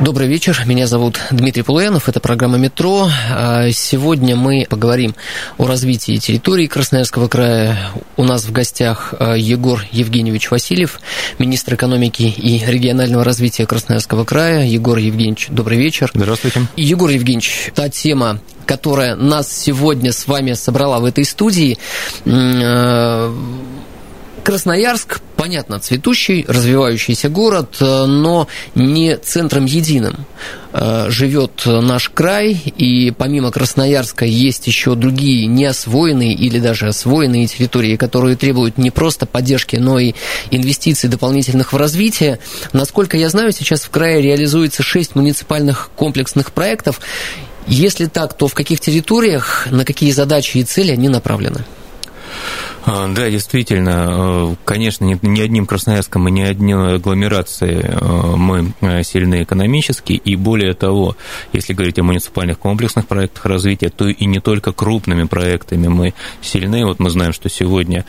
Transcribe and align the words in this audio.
Добрый 0.00 0.28
вечер, 0.28 0.62
меня 0.64 0.86
зовут 0.86 1.18
Дмитрий 1.32 1.64
Полуянов, 1.64 2.08
это 2.08 2.20
программа 2.20 2.56
«Метро». 2.56 3.08
А 3.30 3.68
сегодня 3.72 4.36
мы 4.36 4.64
поговорим 4.70 5.16
о 5.58 5.66
развитии 5.66 6.18
территории 6.18 6.68
Красноярского 6.68 7.26
края. 7.26 7.90
У 8.16 8.22
нас 8.22 8.44
в 8.44 8.52
гостях 8.52 9.12
а, 9.18 9.34
Егор 9.34 9.82
Евгеньевич 9.90 10.52
Васильев, 10.52 11.00
министр 11.40 11.74
экономики 11.74 12.22
и 12.22 12.64
регионального 12.64 13.24
развития 13.24 13.66
Красноярского 13.66 14.24
края. 14.24 14.64
Егор 14.64 14.98
Евгеньевич, 14.98 15.48
добрый 15.50 15.78
вечер. 15.78 16.12
Здравствуйте. 16.14 16.62
Егор 16.76 17.10
Евгеньевич, 17.10 17.72
та 17.74 17.88
тема, 17.88 18.40
которая 18.66 19.16
нас 19.16 19.52
сегодня 19.52 20.12
с 20.12 20.28
вами 20.28 20.52
собрала 20.52 21.00
в 21.00 21.06
этой 21.06 21.24
студии, 21.24 21.76
а, 22.24 23.34
Красноярск, 24.48 25.20
понятно, 25.36 25.78
цветущий, 25.78 26.46
развивающийся 26.48 27.28
город, 27.28 27.76
э, 27.80 28.06
но 28.06 28.48
не 28.74 29.18
центром 29.18 29.66
единым 29.66 30.24
э, 30.72 31.10
живет 31.10 31.66
наш 31.66 32.08
край, 32.08 32.52
и 32.54 33.10
помимо 33.10 33.50
Красноярска 33.50 34.24
есть 34.24 34.66
еще 34.66 34.94
другие 34.94 35.44
неосвоенные 35.44 36.32
или 36.32 36.60
даже 36.60 36.88
освоенные 36.88 37.46
территории, 37.46 37.96
которые 37.96 38.36
требуют 38.36 38.78
не 38.78 38.90
просто 38.90 39.26
поддержки, 39.26 39.76
но 39.76 39.98
и 39.98 40.14
инвестиций 40.50 41.10
дополнительных 41.10 41.74
в 41.74 41.76
развитие. 41.76 42.38
Насколько 42.72 43.18
я 43.18 43.28
знаю, 43.28 43.52
сейчас 43.52 43.82
в 43.82 43.90
крае 43.90 44.22
реализуется 44.22 44.82
шесть 44.82 45.14
муниципальных 45.14 45.90
комплексных 45.94 46.52
проектов. 46.52 47.02
Если 47.66 48.06
так, 48.06 48.34
то 48.34 48.48
в 48.48 48.54
каких 48.54 48.80
территориях, 48.80 49.68
на 49.70 49.84
какие 49.84 50.10
задачи 50.10 50.56
и 50.56 50.64
цели 50.64 50.92
они 50.92 51.10
направлены? 51.10 51.66
А, 52.86 53.08
да, 53.08 53.28
действительно, 53.28 54.52
э, 54.52 54.56
конечно, 54.64 55.04
ни 55.04 55.40
одним 55.40 55.66
Красноярском 55.66 56.28
и 56.28 56.30
ни 56.30 56.42
одной 56.42 56.96
агломерации 56.96 57.80
э, 57.82 58.36
мы 58.36 58.72
э, 58.80 59.02
сильны 59.02 59.42
экономически, 59.42 60.12
и 60.12 60.36
более 60.36 60.74
того, 60.74 61.16
если 61.52 61.72
говорить 61.72 61.98
о 61.98 62.02
муниципальных 62.02 62.58
комплексных 62.58 63.06
проектах 63.06 63.44
развития, 63.46 63.90
то 63.90 64.08
и 64.08 64.24
не 64.24 64.40
только 64.40 64.72
крупными 64.72 65.24
проектами 65.24 65.88
мы 65.88 66.14
сильны. 66.40 66.84
Вот 66.84 66.98
мы 66.98 67.10
знаем, 67.10 67.32
что 67.32 67.48
сегодня 67.48 68.04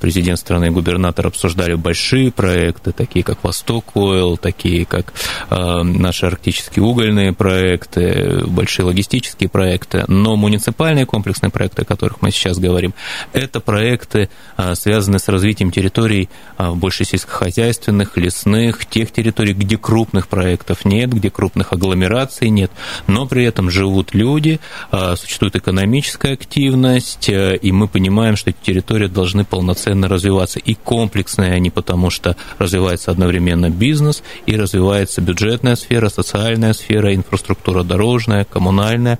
президент 0.00 0.38
страны 0.38 0.66
и 0.66 0.70
губернатор 0.70 1.26
обсуждали 1.26 1.74
большие 1.74 2.30
проекты, 2.30 2.92
такие 2.92 3.24
как 3.24 3.42
Восток 3.42 3.96
Ойл, 3.96 4.36
такие 4.36 4.84
как 4.84 5.12
наши 5.50 6.26
арктические 6.26 6.84
угольные 6.84 7.32
проекты, 7.32 8.44
большие 8.46 8.86
логистические 8.86 9.48
проекты, 9.48 10.04
но 10.08 10.36
муниципальные 10.36 11.06
комплексные 11.06 11.50
проекты, 11.50 11.82
о 11.82 11.84
которых 11.84 12.22
мы 12.22 12.30
сейчас 12.30 12.58
говорим, 12.58 12.94
это 13.32 13.60
проекты, 13.60 13.95
проекты, 13.96 14.28
а, 14.56 14.74
связанные 14.74 15.18
с 15.18 15.28
развитием 15.28 15.70
территорий 15.70 16.28
а, 16.56 16.72
больше 16.72 17.04
сельскохозяйственных, 17.04 18.16
лесных, 18.16 18.86
тех 18.86 19.10
территорий, 19.10 19.54
где 19.54 19.76
крупных 19.76 20.28
проектов 20.28 20.84
нет, 20.84 21.10
где 21.12 21.30
крупных 21.30 21.72
агломераций 21.72 22.50
нет, 22.50 22.70
но 23.06 23.26
при 23.26 23.44
этом 23.44 23.70
живут 23.70 24.14
люди, 24.14 24.60
а, 24.90 25.16
существует 25.16 25.56
экономическая 25.56 26.34
активность, 26.34 27.28
и 27.28 27.72
мы 27.72 27.88
понимаем, 27.88 28.36
что 28.36 28.50
эти 28.50 28.58
территории 28.62 29.06
должны 29.06 29.44
полноценно 29.44 30.08
развиваться. 30.08 30.58
И 30.58 30.74
комплексные 30.74 31.52
они, 31.52 31.70
потому 31.70 32.10
что 32.10 32.36
развивается 32.58 33.10
одновременно 33.10 33.70
бизнес, 33.70 34.22
и 34.46 34.56
развивается 34.56 35.20
бюджетная 35.20 35.76
сфера, 35.76 36.08
социальная 36.08 36.72
сфера, 36.72 37.14
инфраструктура 37.14 37.82
дорожная, 37.82 38.44
коммунальная, 38.44 39.18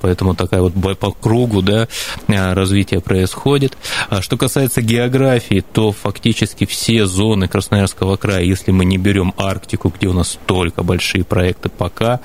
поэтому 0.00 0.34
такая 0.34 0.60
вот 0.60 0.74
по 0.98 1.12
кругу 1.12 1.62
да, 1.62 1.88
развитие 2.28 3.00
происходит. 3.00 3.76
А 4.08 4.22
что 4.22 4.36
касается 4.36 4.82
географии, 4.82 5.64
то 5.72 5.92
фактически 5.92 6.66
все 6.66 7.06
зоны 7.06 7.48
Красноярского 7.48 8.16
края, 8.16 8.42
если 8.42 8.70
мы 8.70 8.84
не 8.84 8.98
берем 8.98 9.34
Арктику, 9.36 9.92
где 9.96 10.08
у 10.08 10.12
нас 10.12 10.38
только 10.46 10.82
большие 10.82 11.24
проекты 11.24 11.68
пока, 11.68 12.20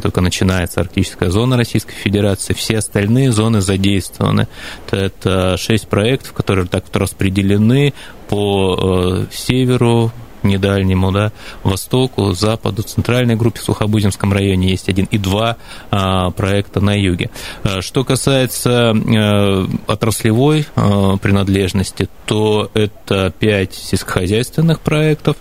только 0.00 0.20
начинается 0.20 0.80
арктическая 0.80 1.30
зона 1.30 1.56
Российской 1.56 1.94
Федерации, 1.94 2.54
все 2.54 2.78
остальные 2.78 3.32
зоны 3.32 3.60
задействованы. 3.60 4.48
Это 4.90 5.56
шесть 5.56 5.88
проектов, 5.88 6.32
которые 6.32 6.66
так 6.66 6.84
вот 6.84 6.96
распределены 6.96 7.92
по 8.28 9.26
э, 9.30 9.32
недальнему, 10.42 11.12
да, 11.12 11.32
востоку, 11.62 12.32
западу, 12.32 12.82
центральной 12.82 13.36
группе 13.36 13.60
в 13.60 13.64
Сухобузимском 13.64 14.32
районе 14.32 14.70
есть 14.70 14.88
один 14.88 15.06
и 15.06 15.18
два 15.18 15.56
а, 15.90 16.30
проекта 16.30 16.80
на 16.80 16.98
юге. 16.98 17.30
А, 17.62 17.82
что 17.82 18.04
касается 18.04 18.92
а, 18.92 19.68
отраслевой 19.86 20.66
а, 20.76 21.16
принадлежности, 21.16 22.08
то 22.26 22.70
это 22.74 23.32
пять 23.38 23.74
сельскохозяйственных 23.74 24.80
проектов 24.80 25.36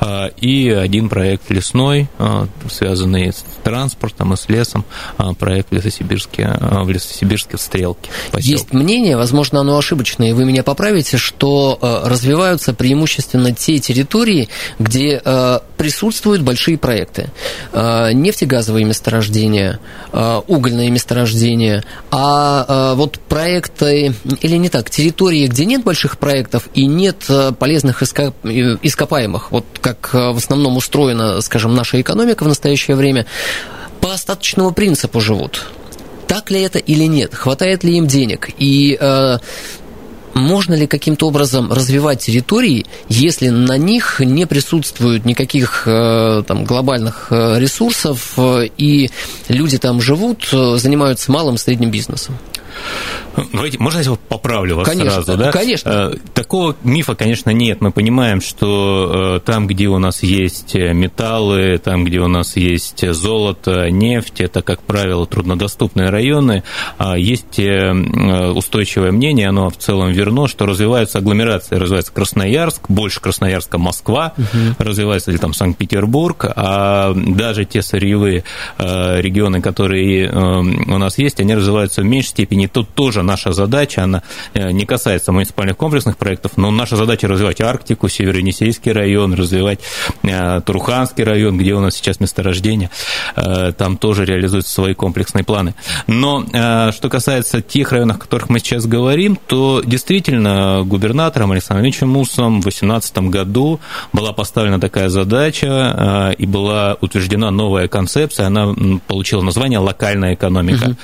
а, 0.00 0.26
и 0.36 0.68
один 0.70 1.08
проект 1.08 1.50
лесной, 1.50 2.08
а, 2.18 2.46
связанный 2.70 3.32
с 3.32 3.44
транспортом 3.62 4.34
и 4.34 4.36
с 4.36 4.48
лесом, 4.48 4.84
а, 5.16 5.34
проект 5.34 5.70
в 5.70 5.74
Лесосибирске, 5.74 6.44
а, 6.44 6.84
в 6.84 6.90
Лесосибирске 6.90 7.56
в 7.56 7.60
Стрелке. 7.60 8.10
Поселке. 8.30 8.52
Есть 8.52 8.72
мнение, 8.72 9.16
возможно, 9.16 9.60
оно 9.60 9.76
ошибочное, 9.76 10.30
и 10.30 10.32
вы 10.32 10.44
меня 10.44 10.62
поправите, 10.62 11.16
что 11.16 11.78
а, 11.80 12.08
развиваются 12.08 12.72
преимущественно 12.74 13.54
те 13.54 13.78
территории, 13.78 14.39
России, 14.40 14.48
где 14.78 15.20
э, 15.24 15.58
присутствуют 15.76 16.42
большие 16.42 16.78
проекты. 16.78 17.30
Э, 17.72 18.12
нефтегазовые 18.12 18.84
месторождения, 18.84 19.78
э, 20.12 20.40
угольные 20.46 20.90
месторождения, 20.90 21.84
а 22.10 22.94
вот 22.94 23.18
проекты, 23.18 24.14
или 24.40 24.56
не 24.56 24.68
так, 24.68 24.90
территории, 24.90 25.46
где 25.46 25.64
нет 25.64 25.84
больших 25.84 26.18
проектов 26.18 26.68
и 26.74 26.86
нет 26.86 27.28
полезных 27.58 28.02
ископаемых, 28.02 29.52
вот 29.52 29.64
как 29.80 30.12
в 30.12 30.36
основном 30.36 30.76
устроена, 30.76 31.40
скажем, 31.40 31.74
наша 31.74 32.00
экономика 32.00 32.44
в 32.44 32.48
настоящее 32.48 32.96
время, 32.96 33.26
по 34.00 34.12
остаточному 34.12 34.72
принципу 34.72 35.20
живут. 35.20 35.66
Так 36.26 36.50
ли 36.50 36.60
это 36.62 36.78
или 36.78 37.04
нет? 37.04 37.34
Хватает 37.34 37.82
ли 37.82 37.96
им 37.96 38.06
денег? 38.06 38.50
И 38.56 38.96
э, 39.00 39.38
можно 40.34 40.74
ли 40.74 40.86
каким-то 40.86 41.28
образом 41.28 41.72
развивать 41.72 42.20
территории, 42.20 42.86
если 43.08 43.48
на 43.48 43.76
них 43.76 44.20
не 44.20 44.46
присутствует 44.46 45.24
никаких 45.24 45.84
э, 45.86 46.42
там, 46.46 46.64
глобальных 46.64 47.28
э, 47.30 47.58
ресурсов, 47.58 48.34
э, 48.36 48.68
и 48.76 49.10
люди 49.48 49.78
там 49.78 50.00
живут, 50.00 50.48
занимаются 50.50 51.30
малым 51.32 51.56
средним 51.56 51.90
бизнесом? 51.90 52.36
Давайте, 53.52 53.78
можно 53.78 54.00
я 54.00 54.16
поправлю 54.28 54.76
вас 54.76 54.88
конечно, 54.88 55.22
сразу, 55.22 55.36
да? 55.36 55.52
Конечно. 55.52 56.12
Э, 56.12 56.16
такого 56.34 56.76
мифа, 56.82 57.14
конечно, 57.14 57.50
нет. 57.50 57.80
Мы 57.80 57.90
понимаем, 57.90 58.40
что 58.40 59.36
э, 59.36 59.40
там, 59.40 59.66
где 59.66 59.88
у 59.88 59.98
нас 59.98 60.22
есть 60.22 60.74
металлы, 60.74 61.78
там, 61.78 62.04
где 62.04 62.20
у 62.20 62.28
нас 62.28 62.56
есть 62.56 63.06
золото, 63.12 63.90
нефть, 63.90 64.40
это, 64.40 64.62
как 64.62 64.82
правило, 64.82 65.26
труднодоступные 65.26 66.10
районы. 66.10 66.64
А 66.98 67.16
есть 67.16 67.58
э, 67.58 67.92
устойчивое 67.92 69.12
мнение, 69.12 69.48
оно 69.48 69.70
в 69.70 69.76
целом 69.76 70.10
верно, 70.12 70.48
что 70.48 70.66
развиваются 70.66 71.18
агломерации, 71.18 71.76
развивается 71.76 72.12
Красноярск, 72.12 72.88
больше 72.88 73.20
Красноярска 73.20 73.78
Москва, 73.78 74.34
угу. 74.36 74.74
развивается 74.78 75.30
ли 75.30 75.38
там 75.38 75.54
Санкт-Петербург, 75.54 76.46
а 76.56 77.14
даже 77.14 77.64
те 77.64 77.82
сырьевые 77.82 78.44
регионы, 78.78 79.60
которые 79.60 80.30
у 80.30 80.98
нас 80.98 81.18
есть, 81.18 81.40
они 81.40 81.54
развиваются 81.54 82.02
в 82.02 82.04
меньшей 82.04 82.28
степени. 82.28 82.66
Тут 82.66 82.88
тоже 82.94 83.19
тоже 83.20 83.22
наша 83.22 83.52
задача, 83.52 84.04
она 84.04 84.22
э, 84.54 84.72
не 84.72 84.86
касается 84.86 85.32
муниципальных 85.32 85.76
комплексных 85.76 86.16
проектов, 86.16 86.52
но 86.56 86.70
наша 86.70 86.96
задача 86.96 87.28
развивать 87.28 87.60
Арктику, 87.60 88.08
Северо-Енисейский 88.08 88.92
район, 88.92 89.34
развивать 89.34 89.80
э, 90.22 90.60
Туруханский 90.64 91.24
район, 91.24 91.58
где 91.58 91.74
у 91.74 91.80
нас 91.80 91.94
сейчас 91.94 92.20
месторождение, 92.20 92.90
э, 93.36 93.72
там 93.76 93.96
тоже 93.96 94.24
реализуются 94.24 94.72
свои 94.72 94.94
комплексные 94.94 95.44
планы. 95.44 95.74
Но 96.06 96.44
что 96.92 97.08
касается 97.08 97.60
тех 97.60 97.92
районов, 97.92 98.16
о 98.16 98.18
которых 98.20 98.48
мы 98.48 98.58
сейчас 98.58 98.86
говорим, 98.86 99.38
то 99.46 99.82
действительно 99.84 100.82
губернатором 100.84 101.52
Александром 101.52 101.84
Ильичем 101.84 102.08
Мусом 102.08 102.60
в 102.60 102.62
2018 102.62 103.18
году 103.30 103.80
была 104.12 104.32
поставлена 104.32 104.80
такая 104.80 105.08
задача 105.08 106.34
и 106.38 106.46
была 106.46 106.96
утверждена 107.00 107.50
новая 107.50 107.88
концепция, 107.88 108.46
она 108.46 108.74
получила 109.06 109.42
название 109.42 109.78
«локальная 109.78 110.34
экономика». 110.34 110.90
Угу. 110.90 110.96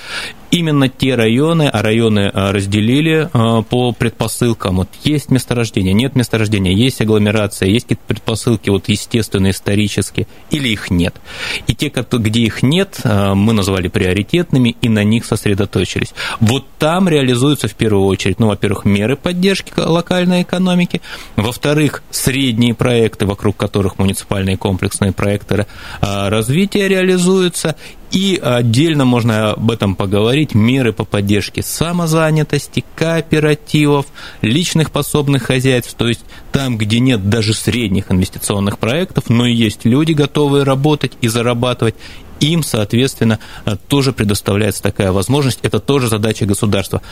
Именно 0.57 0.89
те 0.89 1.15
районы, 1.15 1.69
а 1.73 1.83
районы 1.83 2.31
разделили 2.33 3.29
по 3.33 3.93
предпосылкам. 3.93 4.77
Вот 4.77 4.89
есть 5.05 5.31
месторождение, 5.31 5.93
нет 5.93 6.17
месторождения, 6.17 6.73
есть 6.73 7.01
агломерация, 7.01 7.69
есть 7.69 7.87
какие-то 7.87 8.05
предпосылки 8.07 8.71
вот 8.71 8.89
естественные, 8.89 9.53
исторические, 9.53 10.27
или 10.51 10.69
их 10.69 10.91
нет. 10.91 11.15
И 11.67 11.75
те, 11.75 11.91
где 11.91 12.41
их 12.41 12.63
нет, 12.63 13.01
мы 13.05 13.53
назвали 13.53 13.89
приоритетными 13.89 14.77
и 14.81 14.89
на 14.89 15.05
них 15.05 15.25
сосредоточились. 15.25 16.15
Вот 16.41 16.67
там 16.79 17.09
реализуются 17.09 17.69
в 17.69 17.75
первую 17.75 18.07
очередь, 18.07 18.39
ну, 18.39 18.49
во-первых, 18.49 18.85
меры 18.85 19.17
поддержки 19.17 19.73
локальной 19.77 20.43
экономики, 20.43 21.01
во-вторых, 21.37 22.03
средние 22.11 22.75
проекты, 22.75 23.27
вокруг 23.27 23.57
которых 23.57 23.99
муниципальные 23.99 24.57
комплексные 24.57 25.13
проекты 25.13 25.67
развития 26.01 26.89
реализуются, 26.89 27.77
и 28.13 28.41
отдельно 28.43 29.05
можно 29.05 29.53
об 29.53 29.71
этом 29.71 29.97
поговорить, 29.97 30.55
меры 30.55 30.93
по 30.93 31.05
поддержке 31.05 31.63
самозанятости, 31.63 32.85
кооперативов, 32.95 34.07
личных 34.43 34.91
подсобных 34.91 35.45
хозяйств, 35.45 35.95
то 35.95 36.09
есть 36.09 36.21
там, 36.53 36.79
где 36.79 37.01
нет 37.01 37.29
даже 37.29 37.53
средних 37.55 38.11
инвестиционных 38.11 38.79
проектов, 38.79 39.29
но 39.29 39.47
есть 39.47 39.85
люди, 39.85 40.13
готовые 40.13 40.65
работать 40.65 41.13
и 41.21 41.29
зарабатывать, 41.29 41.97
им, 42.41 42.63
соответственно, 42.63 43.39
тоже 43.89 44.13
предоставляется 44.13 44.83
такая 44.83 45.13
возможность. 45.13 45.61
Это 45.63 45.81
тоже 45.81 46.09
задача 46.09 46.45
государства. 46.47 47.03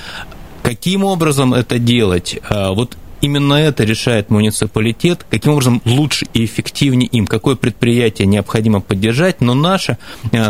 Каким 0.62 1.05
образом 1.05 1.55
это 1.55 1.79
делать? 1.79 2.38
А, 2.49 2.73
вот 2.73 2.96
именно 3.25 3.55
это 3.55 3.85
решает 3.85 4.29
муниципалитет, 4.29 5.25
каким 5.31 5.53
образом 5.53 5.81
лучше 5.87 6.26
и 6.35 6.44
эффективнее 6.44 7.09
им, 7.09 7.26
какое 7.26 7.56
предприятие 7.56 8.26
необходимо 8.26 8.81
поддержать, 8.81 9.41
но 9.41 9.55
наш 9.55 9.88
э, 9.88 9.97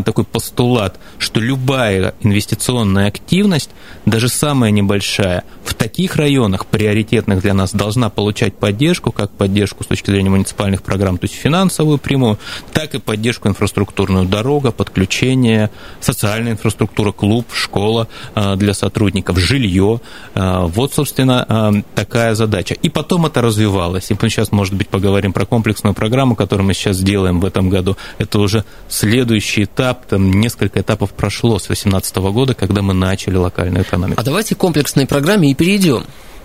такой 0.03 0.25
постулат, 0.25 0.99
что 1.19 1.39
любая 1.41 2.15
инвестиционная 2.21 3.07
активность, 3.07 3.71
даже 4.07 4.29
самая 4.29 4.73
небольшая, 4.73 5.45
в 5.65 5.75
таких 5.75 6.17
районах 6.17 6.67
приоритетных 6.67 7.43
для 7.43 7.55
нас 7.55 7.73
должна 7.73 8.11
получать 8.11 8.55
поддержку, 8.55 9.13
как 9.13 9.31
поддержку 9.31 9.85
с 9.85 9.87
точки 9.87 10.11
зрения 10.11 10.31
муниципальных 10.31 10.83
программ, 10.83 11.19
то 11.19 11.27
есть 11.27 11.35
финансовую 11.35 11.99
прямую, 11.99 12.39
так 12.73 12.95
и 12.97 12.99
поддержку 12.99 13.49
инфраструктурную, 13.49 14.27
дорога, 14.27 14.73
подключение, 14.73 15.71
социальная 16.01 16.53
инфраструктура, 16.53 17.13
клуб, 17.13 17.47
школа 17.53 18.09
э, 18.35 18.57
для 18.57 18.75
сотрудников, 18.75 19.39
жилье. 19.39 20.01
Э, 20.35 20.65
вот, 20.67 20.93
собственно, 20.93 21.85
такая 21.95 22.35
задача 22.35 22.64
задача. 22.65 22.75
И 22.83 22.89
потом 22.89 23.27
это 23.27 23.43
развивалось. 23.43 24.11
И 24.11 24.17
мы 24.21 24.29
сейчас, 24.29 24.53
может 24.53 24.75
быть, 24.75 24.89
поговорим 24.89 25.33
про 25.33 25.47
комплексную 25.47 25.95
программу, 25.95 26.35
которую 26.35 26.67
мы 26.67 26.75
сейчас 26.75 26.99
делаем 26.99 27.41
в 27.41 27.45
этом 27.45 27.71
году. 27.71 27.97
Это 28.19 28.39
уже 28.39 28.65
следующий 28.89 29.65
этап, 29.65 30.07
там 30.07 30.33
несколько 30.33 30.81
этапов 30.81 31.11
прошло 31.11 31.59
с 31.59 31.67
2018 31.67 32.17
года, 32.17 32.55
когда 32.55 32.83
мы 32.83 32.95
начали 32.95 33.37
локальную 33.37 33.83
экономику. 33.85 34.21
А 34.21 34.25
давайте 34.25 34.55
к 34.55 34.59
комплексной 34.59 35.07
программе 35.07 35.51
и 35.51 35.55
перейдем. 35.55 36.05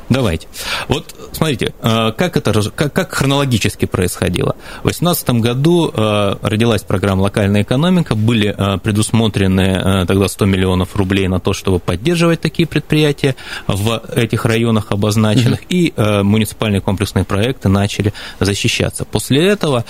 Давайте. 0.09 0.47
Вот 0.87 1.15
смотрите, 1.33 1.73
э, 1.81 2.11
как 2.17 2.35
это 2.35 2.71
как, 2.71 2.93
как 2.93 3.13
хронологически 3.13 3.85
происходило. 3.85 4.55
В 4.79 4.83
2018 4.83 5.29
году 5.41 5.91
э, 5.93 6.35
родилась 6.41 6.81
программа 6.81 7.21
«Локальная 7.21 7.61
экономика», 7.61 8.15
были 8.15 8.55
э, 8.57 8.77
предусмотрены 8.79 10.05
тогда 10.07 10.27
100 10.27 10.45
миллионов 10.45 10.95
рублей 10.95 11.27
на 11.27 11.39
то, 11.39 11.53
чтобы 11.53 11.79
поддерживать 11.79 12.41
такие 12.41 12.67
предприятия 12.67 13.35
в 13.67 14.01
этих 14.15 14.45
районах 14.45 14.87
обозначенных, 14.91 15.59
и 15.69 15.93
муниципальные 15.97 16.81
комплексные 16.81 17.25
проекты 17.25 17.69
начали 17.69 18.13
защищаться. 18.39 19.05
После 19.05 19.45
этого, 19.45 19.85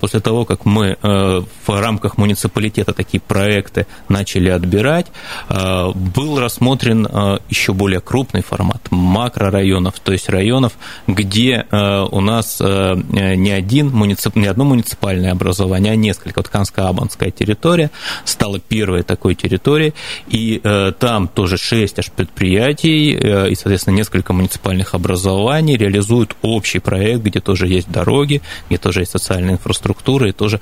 после 0.00 0.20
того, 0.20 0.44
как 0.44 0.64
мы 0.64 0.96
в 1.02 1.44
рамках 1.68 2.18
муниципалитета 2.18 2.92
такие 2.92 3.20
проекты 3.20 3.86
начали 4.08 4.48
отбирать, 4.48 5.06
был 5.48 6.40
рассмотрен 6.40 7.06
еще 7.48 7.72
более 7.72 8.00
крупный 8.00 8.42
формат, 8.42 8.82
макро 8.90 9.51
районов, 9.52 9.94
то 10.00 10.12
есть 10.12 10.28
районов, 10.28 10.72
где 11.06 11.66
э, 11.70 12.06
у 12.10 12.20
нас 12.20 12.58
э, 12.60 12.94
не, 13.36 13.52
один 13.52 13.90
муницип... 13.90 14.34
не 14.34 14.46
одно 14.46 14.64
муниципальное 14.64 15.30
образование, 15.32 15.92
а 15.92 15.96
несколько. 15.96 16.38
Вот 16.40 16.48
Канска-Абанская 16.48 17.30
территория 17.30 17.90
стала 18.24 18.58
первой 18.58 19.04
такой 19.04 19.34
территорией, 19.36 19.94
и 20.26 20.60
э, 20.62 20.92
там 20.98 21.28
тоже 21.28 21.56
шесть 21.56 21.98
аж 21.98 22.10
предприятий 22.10 23.12
и, 23.12 23.54
соответственно, 23.54 23.94
несколько 23.94 24.32
муниципальных 24.32 24.94
образований 24.94 25.76
реализуют 25.76 26.36
общий 26.42 26.80
проект, 26.80 27.22
где 27.22 27.40
тоже 27.40 27.68
есть 27.68 27.90
дороги, 27.90 28.42
где 28.68 28.78
тоже 28.78 29.00
есть 29.00 29.12
социальная 29.12 29.54
инфраструктура, 29.54 30.28
и 30.28 30.32
тоже 30.32 30.60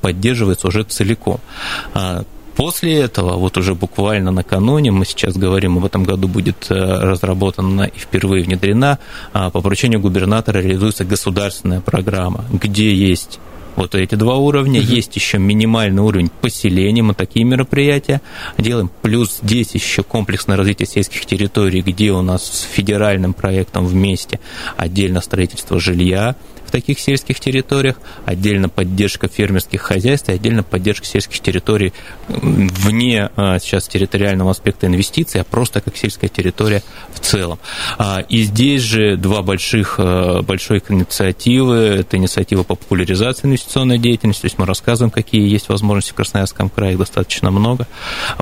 поддерживается 0.00 0.68
уже 0.68 0.84
целиком. 0.84 1.40
После 2.56 2.98
этого, 3.00 3.36
вот 3.36 3.58
уже 3.58 3.74
буквально 3.74 4.30
накануне, 4.30 4.90
мы 4.90 5.04
сейчас 5.04 5.36
говорим, 5.36 5.78
в 5.78 5.84
этом 5.84 6.04
году 6.04 6.26
будет 6.26 6.66
э, 6.70 6.74
разработана 6.74 7.82
и 7.82 7.98
впервые 7.98 8.44
внедрена, 8.44 8.98
а, 9.34 9.50
по 9.50 9.60
поручению 9.60 10.00
губернатора 10.00 10.60
реализуется 10.60 11.04
государственная 11.04 11.82
программа, 11.82 12.46
где 12.50 12.94
есть 12.94 13.38
вот 13.76 13.94
эти 13.94 14.14
два 14.14 14.36
уровня. 14.36 14.80
Угу. 14.80 14.88
Есть 14.88 15.14
еще 15.16 15.38
минимальный 15.38 16.02
уровень 16.02 16.30
поселения, 16.40 17.02
мы 17.02 17.14
такие 17.14 17.44
мероприятия 17.44 18.22
делаем. 18.56 18.90
Плюс 19.02 19.38
здесь 19.42 19.74
еще 19.74 20.02
комплексное 20.02 20.56
развитие 20.56 20.86
сельских 20.86 21.26
территорий, 21.26 21.82
где 21.82 22.10
у 22.12 22.22
нас 22.22 22.42
с 22.42 22.62
федеральным 22.62 23.34
проектом 23.34 23.86
вместе 23.86 24.40
отдельно 24.78 25.20
строительство 25.20 25.78
жилья, 25.78 26.36
таких 26.76 27.00
сельских 27.00 27.40
территориях, 27.40 27.96
отдельно 28.26 28.68
поддержка 28.68 29.28
фермерских 29.28 29.80
хозяйств 29.80 30.28
и 30.28 30.32
отдельно 30.32 30.62
поддержка 30.62 31.06
сельских 31.06 31.40
территорий 31.40 31.94
вне 32.28 33.30
а, 33.34 33.58
сейчас 33.58 33.88
территориального 33.88 34.50
аспекта 34.50 34.86
инвестиций, 34.86 35.40
а 35.40 35.44
просто 35.44 35.80
как 35.80 35.96
сельская 35.96 36.28
территория 36.28 36.82
в 37.14 37.20
целом. 37.20 37.58
А, 37.96 38.20
и 38.28 38.42
здесь 38.42 38.82
же 38.82 39.16
два 39.16 39.40
больших, 39.40 39.94
а, 39.98 40.42
большой 40.42 40.82
инициативы. 40.86 41.76
Это 41.76 42.18
инициатива 42.18 42.62
по 42.62 42.74
популяризации 42.74 43.46
инвестиционной 43.46 43.98
деятельности, 43.98 44.42
то 44.42 44.46
есть 44.46 44.58
мы 44.58 44.66
рассказываем, 44.66 45.10
какие 45.10 45.48
есть 45.48 45.70
возможности 45.70 46.10
в 46.10 46.14
Красноярском 46.14 46.68
крае, 46.68 46.92
их 46.92 46.98
достаточно 46.98 47.50
много, 47.50 47.86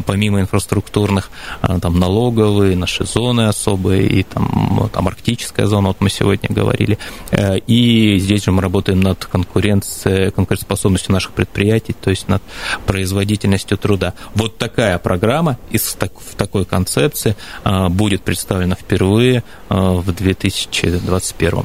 помимо 0.07 0.41
инфраструктурных, 0.41 1.31
там 1.61 2.01
налоговые, 2.01 2.75
наши 2.77 3.05
зоны 3.05 3.43
особые, 3.43 4.09
и 4.09 4.23
там, 4.25 4.91
там 4.93 5.07
арктическая 5.07 5.67
зона, 5.67 5.89
вот 5.89 6.01
мы 6.01 6.11
сегодня 6.11 6.49
говорили, 6.49 6.99
э, 7.31 7.59
и 7.59 8.19
здесь 8.25 8.45
же 8.45 8.51
мы 8.51 8.63
работаем 8.63 9.01
над 9.01 9.25
конкуренцией, 9.25 10.31
конкурентоспособностью 10.31 11.13
наших 11.13 11.33
предприятий, 11.33 11.95
то 11.99 12.11
есть 12.11 12.29
над 12.29 12.43
производительностью 12.87 13.79
труда. 13.79 14.15
Вот 14.35 14.59
такая 14.59 14.99
программа 14.99 15.59
из 15.71 15.83
в 15.85 16.35
такой 16.37 16.65
концепции 16.65 17.37
а, 17.63 17.89
будет 17.89 18.23
представлена 18.23 18.75
впервые 18.75 19.45
а, 19.69 19.93
в 19.93 20.13
2021. 20.13 21.65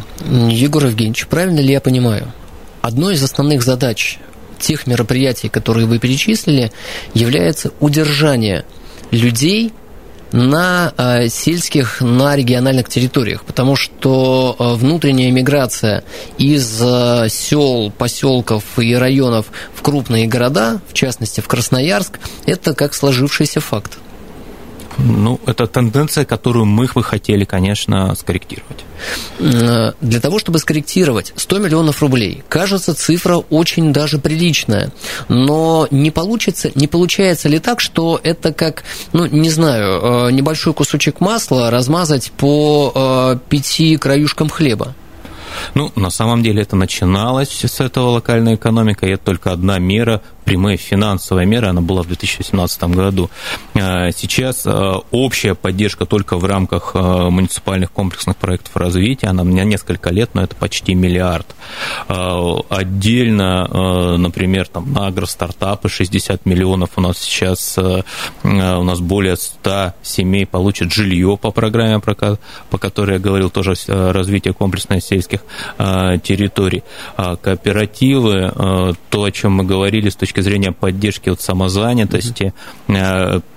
Егор 0.49 0.85
Евгеньевич, 0.85 1.27
правильно 1.27 1.59
ли 1.59 1.71
я 1.71 1.81
понимаю? 1.81 2.31
Одной 2.81 3.15
из 3.15 3.23
основных 3.23 3.63
задач 3.63 4.19
тех 4.59 4.87
мероприятий, 4.87 5.49
которые 5.49 5.87
вы 5.87 5.99
перечислили, 5.99 6.71
является 7.13 7.71
удержание 7.79 8.65
людей 9.11 9.73
на 10.31 10.93
э, 10.97 11.29
сельских, 11.29 12.01
на 12.01 12.35
региональных 12.35 12.89
территориях, 12.89 13.43
потому 13.43 13.75
что 13.75 14.55
э, 14.57 14.73
внутренняя 14.75 15.31
миграция 15.31 16.03
из 16.37 16.81
э, 16.81 17.27
сел, 17.29 17.91
поселков 17.91 18.63
и 18.79 18.95
районов 18.95 19.47
в 19.73 19.81
крупные 19.81 20.27
города, 20.27 20.81
в 20.87 20.93
частности 20.93 21.41
в 21.41 21.47
Красноярск, 21.47 22.19
это 22.45 22.73
как 22.73 22.93
сложившийся 22.93 23.61
факт. 23.61 23.98
Ну, 25.03 25.39
это 25.45 25.67
тенденция, 25.67 26.25
которую 26.25 26.65
мы 26.65 26.87
бы 26.93 27.03
хотели, 27.03 27.45
конечно, 27.45 28.15
скорректировать. 28.15 28.83
Э, 29.39 29.93
для 30.01 30.19
того, 30.19 30.39
чтобы 30.39 30.59
скорректировать 30.59 31.33
100 31.35 31.59
миллионов 31.59 32.01
рублей, 32.01 32.43
кажется, 32.49 32.93
цифра 32.93 33.37
очень 33.37 33.93
даже 33.93 34.19
приличная. 34.19 34.91
Но 35.29 35.87
не, 35.91 36.11
получится, 36.11 36.71
не 36.75 36.87
получается 36.87 37.47
ли 37.47 37.59
так, 37.59 37.79
что 37.79 38.19
это 38.23 38.51
как, 38.53 38.83
ну, 39.13 39.25
не 39.25 39.49
знаю, 39.49 40.27
э, 40.27 40.31
небольшой 40.31 40.73
кусочек 40.73 41.21
масла 41.21 41.71
размазать 41.71 42.31
по 42.31 42.91
э, 42.93 43.39
пяти 43.49 43.97
краюшкам 43.97 44.49
хлеба? 44.49 44.93
Ну, 45.73 45.91
на 45.95 46.09
самом 46.09 46.43
деле 46.43 46.61
это 46.61 46.75
начиналось 46.75 47.49
с 47.49 47.79
этого 47.79 48.09
локальной 48.09 48.55
экономика, 48.55 49.05
и 49.05 49.11
это 49.11 49.25
только 49.25 49.51
одна 49.51 49.79
мера 49.79 50.21
прямая 50.45 50.77
финансовая 50.77 51.45
мера, 51.45 51.69
она 51.69 51.81
была 51.81 52.03
в 52.03 52.07
2017 52.07 52.83
году. 52.83 53.29
А, 53.75 54.11
сейчас 54.11 54.63
а, 54.65 55.01
общая 55.11 55.55
поддержка 55.55 56.05
только 56.05 56.37
в 56.37 56.45
рамках 56.45 56.91
а, 56.95 57.29
муниципальных 57.29 57.91
комплексных 57.91 58.37
проектов 58.37 58.75
развития, 58.75 59.27
она 59.27 59.43
у 59.43 59.45
меня 59.45 59.63
несколько 59.63 60.09
лет, 60.09 60.31
но 60.33 60.43
это 60.43 60.55
почти 60.55 60.95
миллиард. 60.95 61.55
Отдельно, 62.07 64.17
например, 64.17 64.67
там, 64.67 64.91
на 64.93 65.07
агростартапы 65.07 65.89
60 65.89 66.45
миллионов 66.45 66.91
у 66.95 67.01
нас 67.01 67.19
сейчас, 67.19 67.77
у 67.77 68.03
нас 68.43 68.99
более 68.99 69.35
100 69.35 69.93
семей 70.01 70.45
получат 70.45 70.91
жилье 70.91 71.37
по 71.37 71.51
программе, 71.51 71.99
по 71.99 72.77
которой 72.77 73.13
я 73.13 73.19
говорил, 73.19 73.49
тоже 73.49 73.73
развитие 73.87 74.53
комплексных 74.53 75.03
сельских 75.03 75.41
территорий. 75.77 76.83
Кооперативы, 77.15 78.95
то, 79.09 79.23
о 79.23 79.31
чем 79.31 79.53
мы 79.53 79.63
говорили 79.63 80.09
с 80.09 80.15
точки 80.15 80.38
точки 80.39 80.41
зрения 80.41 80.71
поддержки 80.71 81.29
вот 81.29 81.41
самозанятости, 81.41 82.53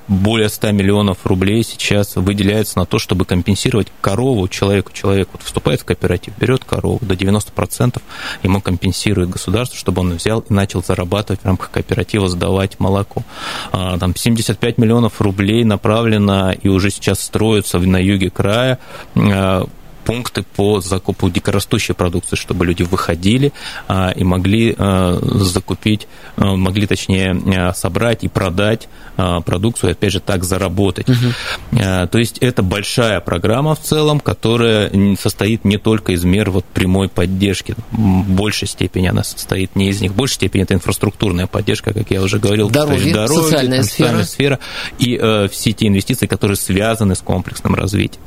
более 0.09 0.49
100 0.49 0.73
миллионов 0.73 1.19
рублей 1.25 1.63
сейчас 1.63 2.17
выделяется 2.17 2.79
на 2.79 2.87
то, 2.87 2.99
чтобы 2.99 3.25
компенсировать 3.25 3.89
корову 4.01 4.49
человеку. 4.49 4.93
Человек 4.93 5.29
вот 5.33 5.43
вступает 5.43 5.81
в 5.81 5.85
кооператив, 5.85 6.35
берет 6.39 6.65
корову, 6.65 6.99
до 7.01 7.15
90% 7.15 8.03
ему 8.43 8.61
компенсирует 8.61 9.31
государство, 9.31 9.79
чтобы 9.79 10.01
он 10.01 10.17
взял 10.17 10.41
и 10.41 10.53
начал 10.53 10.83
зарабатывать 10.83 11.43
в 11.43 11.47
рамках 11.47 11.71
кооператива, 11.71 12.29
сдавать 12.29 12.79
молоко. 12.81 13.23
А, 13.71 13.97
там 13.99 14.15
75 14.15 14.79
миллионов 14.79 15.21
рублей 15.21 15.65
направлено 15.65 16.53
и 16.53 16.69
уже 16.69 16.91
сейчас 16.91 17.21
строятся 17.21 17.79
на 17.79 18.03
юге 18.03 18.31
края 18.31 18.79
а, 19.15 19.67
пункты 20.05 20.43
по 20.43 20.81
закупу 20.81 21.31
дикорастущей 21.31 21.95
продукции, 21.95 22.37
чтобы 22.37 22.67
люди 22.67 22.83
выходили 22.83 23.53
а, 23.89 24.11
и 24.11 24.25
могли 24.25 24.75
а, 24.77 25.19
закупить, 25.23 26.09
а, 26.37 26.57
могли 26.57 26.87
точнее 26.87 27.73
собрать 27.75 28.25
и 28.25 28.29
продать 28.29 28.89
продукцию, 29.17 29.93
опять 29.93 30.13
же, 30.13 30.21
так 30.21 30.43
заработать. 30.43 31.09
Угу. 31.09 31.79
То 31.79 32.19
есть 32.19 32.39
это 32.39 32.63
большая 32.63 33.21
программа 33.21 33.75
в 33.75 33.81
целом, 33.81 34.21
которая 34.21 34.91
состоит 35.21 35.67
не 35.67 35.77
только 35.77 36.13
из 36.13 36.25
мер 36.25 36.51
вот 36.51 36.65
прямой 36.65 37.09
поддержки, 37.09 37.75
в 37.91 38.31
большей 38.31 38.69
степени 38.69 39.09
она 39.09 39.23
состоит 39.23 39.77
не 39.77 39.91
из 39.91 40.01
них, 40.01 40.13
в 40.13 40.15
большей 40.15 40.37
степени 40.37 40.63
это 40.63 40.75
инфраструктурная 40.75 41.47
поддержка, 41.47 41.93
как 41.93 42.11
я 42.11 42.23
уже 42.23 42.39
говорил, 42.39 42.71
дороги, 42.71 43.13
дороги 43.13 43.45
социальная, 43.45 43.83
сфера. 43.83 44.23
сфера 44.23 44.59
и 44.99 45.19
э, 45.21 45.49
все 45.51 45.73
те 45.73 45.89
инвестиции, 45.89 46.27
которые 46.27 46.57
связаны 46.57 47.15
с 47.15 47.21
комплексным 47.21 47.75
развитием. 47.75 48.23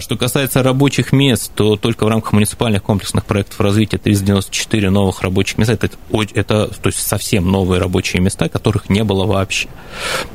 Что 0.00 0.16
касается 0.16 0.62
рабочих 0.62 1.07
рабочих 1.08 1.12
мест, 1.12 1.52
то 1.54 1.76
только 1.76 2.04
в 2.04 2.08
рамках 2.08 2.32
муниципальных 2.32 2.82
комплексных 2.82 3.24
проектов 3.24 3.60
развития 3.60 3.98
394 3.98 4.90
новых 4.90 5.22
рабочих 5.22 5.58
мест. 5.58 5.70
Это, 5.70 5.88
это 6.34 6.68
то 6.68 6.86
есть 6.88 6.98
совсем 7.00 7.50
новые 7.50 7.80
рабочие 7.80 8.22
места, 8.22 8.48
которых 8.48 8.90
не 8.90 9.04
было 9.04 9.26
вообще. 9.26 9.68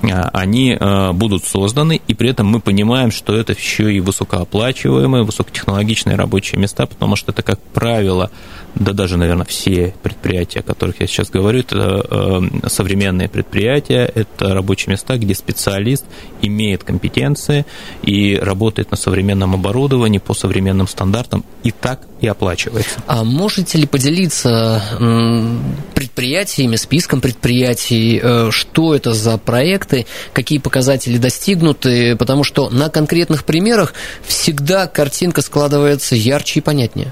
А, 0.03 0.29
они 0.33 0.77
а, 0.79 1.13
будут 1.13 1.43
созданы, 1.43 2.01
и 2.07 2.13
при 2.13 2.29
этом 2.29 2.47
мы 2.47 2.59
понимаем, 2.59 3.11
что 3.11 3.35
это 3.35 3.53
еще 3.53 3.93
и 3.93 3.99
высокооплачиваемые, 3.99 5.23
высокотехнологичные 5.23 6.15
рабочие 6.15 6.59
места, 6.59 6.85
потому 6.85 7.15
что 7.15 7.31
это, 7.31 7.41
как 7.41 7.59
правило, 7.73 8.29
да 8.75 8.91
даже, 8.93 9.17
наверное, 9.17 9.45
все 9.45 9.93
предприятия, 10.01 10.61
о 10.61 10.63
которых 10.63 10.99
я 10.99 11.07
сейчас 11.07 11.29
говорю, 11.29 11.59
это 11.59 12.05
э, 12.09 12.69
современные 12.69 13.29
предприятия, 13.29 14.11
это 14.15 14.53
рабочие 14.53 14.91
места, 14.91 15.17
где 15.17 15.35
специалист 15.35 16.05
имеет 16.41 16.83
компетенции 16.83 17.65
и 18.01 18.39
работает 18.41 18.89
на 18.91 18.97
современном 18.97 19.53
оборудовании 19.53 20.17
по 20.17 20.33
современным 20.33 20.62
стандартам, 20.87 21.43
и 21.63 21.71
так 21.71 22.01
и 22.21 22.27
оплачивается. 22.27 23.01
А 23.07 23.23
можете 23.23 23.77
ли 23.77 23.85
поделиться 23.85 24.81
предприятиями, 25.93 26.75
списком 26.75 27.21
предприятий, 27.21 28.19
э, 28.21 28.49
что 28.51 28.95
это 28.95 29.13
за 29.13 29.37
проекты, 29.37 30.05
какие 30.33 30.59
показатели 30.59 31.17
достигнуты, 31.17 32.15
потому 32.15 32.43
что 32.43 32.69
на 32.69 32.89
конкретных 32.89 33.43
примерах 33.43 33.93
всегда 34.25 34.87
картинка 34.87 35.41
складывается 35.41 36.15
ярче 36.15 36.59
и 36.59 36.63
понятнее. 36.63 37.11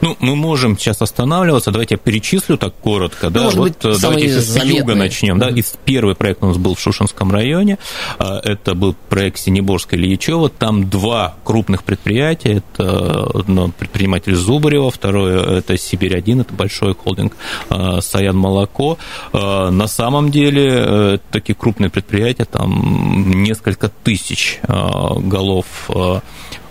Ну, 0.00 0.16
мы 0.20 0.36
можем 0.36 0.78
сейчас 0.78 1.02
останавливаться. 1.02 1.70
Давайте 1.70 1.94
я 1.94 1.98
перечислю 1.98 2.56
так 2.56 2.74
коротко. 2.74 3.30
Да? 3.30 3.44
Ну, 3.44 3.50
вот 3.50 3.56
быть, 3.56 3.84
э, 3.84 3.94
давайте 4.00 4.40
с 4.40 4.64
юга 4.64 4.94
начнем. 4.94 5.38
Да? 5.38 5.48
И 5.48 5.62
первый 5.84 6.14
проект 6.14 6.42
у 6.42 6.46
нас 6.46 6.56
был 6.56 6.74
в 6.74 6.80
Шушинском 6.80 7.32
районе. 7.32 7.78
А, 8.18 8.40
это 8.42 8.74
был 8.74 8.94
проект 9.08 9.38
Синеборска 9.38 9.96
Ильичева. 9.96 10.48
Там 10.48 10.88
два 10.88 11.36
крупных 11.44 11.84
предприятия. 11.84 12.62
Это 12.74 13.24
одно 13.34 13.68
предприниматель 13.68 14.34
Зубарева, 14.34 14.90
второе 14.90 15.58
это 15.58 15.76
Сибирь-1, 15.76 16.42
это 16.42 16.54
большой 16.54 16.94
холдинг 16.94 17.36
а, 17.68 18.00
Саян 18.00 18.36
Молоко. 18.36 18.98
А, 19.32 19.70
на 19.70 19.86
самом 19.86 20.30
деле 20.30 20.68
э, 20.68 21.18
такие 21.30 21.54
крупные 21.54 21.90
предприятия, 21.90 22.44
там 22.44 23.42
несколько 23.42 23.88
тысяч 23.88 24.60
голов 24.66 25.66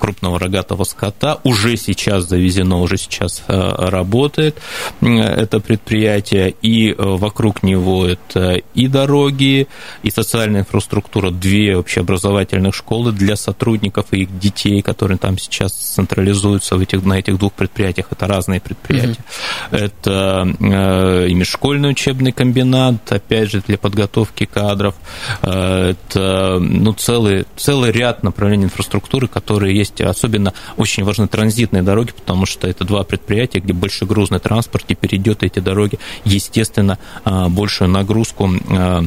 крупного 0.06 0.38
рогатого 0.38 0.84
скота 0.84 1.40
уже 1.44 1.78
сейчас 1.78 2.30
завезено, 2.30 2.80
уже 2.80 2.98
сейчас 2.98 3.42
э, 3.48 3.90
работает 3.90 4.56
это 5.02 5.60
предприятие, 5.60 6.54
и 6.62 6.92
э, 6.92 6.96
вокруг 6.98 7.64
него 7.64 8.06
это 8.06 8.62
и 8.76 8.88
дороги, 8.88 9.68
и 10.04 10.12
социальная 10.12 10.62
инфраструктура, 10.62 11.32
две 11.32 11.76
общеобразовательных 11.76 12.76
школы 12.76 13.14
для 13.14 13.36
сотрудников 13.36 14.06
и 14.12 14.22
их 14.24 14.38
детей, 14.38 14.84
которые 14.84 15.18
там 15.18 15.40
сейчас 15.40 15.74
централизуются 15.74 16.76
в 16.76 16.82
этих, 16.82 17.04
на 17.04 17.18
этих 17.18 17.40
двух 17.40 17.54
предприятиях, 17.54 18.06
это 18.12 18.28
разные 18.28 18.62
предприятия. 18.62 19.24
Mm-hmm. 19.72 19.78
Это 19.86 20.56
э, 20.60 21.28
и 21.30 21.34
межшкольный 21.34 21.90
учебный 21.90 22.32
комбинат, 22.32 23.12
опять 23.12 23.50
же, 23.50 23.64
для 23.66 23.80
подготовки 23.80 24.46
кадров, 24.46 24.94
это 25.42 26.60
ну, 26.60 26.94
целый, 26.94 27.46
целый 27.56 27.92
ряд 27.92 28.22
направлений 28.22 28.66
инфраструктуры, 28.66 29.28
которые 29.28 29.76
есть 29.76 29.95
есть 30.04 30.18
особенно 30.18 30.54
очень 30.78 31.04
важны 31.04 31.28
транзитные 31.28 31.84
дороги, 31.84 32.12
потому 32.12 32.46
что 32.46 32.68
это 32.68 32.84
два 32.86 33.04
предприятия, 33.04 33.60
где 33.60 33.74
большегрузный 33.74 34.40
транспорт 34.40 34.86
и 34.90 34.96
перейдет 34.96 35.44
эти 35.44 35.60
дороги, 35.60 36.00
естественно, 36.24 36.98
а, 37.24 37.50
большую 37.50 37.90
нагрузку 37.90 38.50
а, 38.70 39.06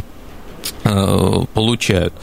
получают. 1.55 2.15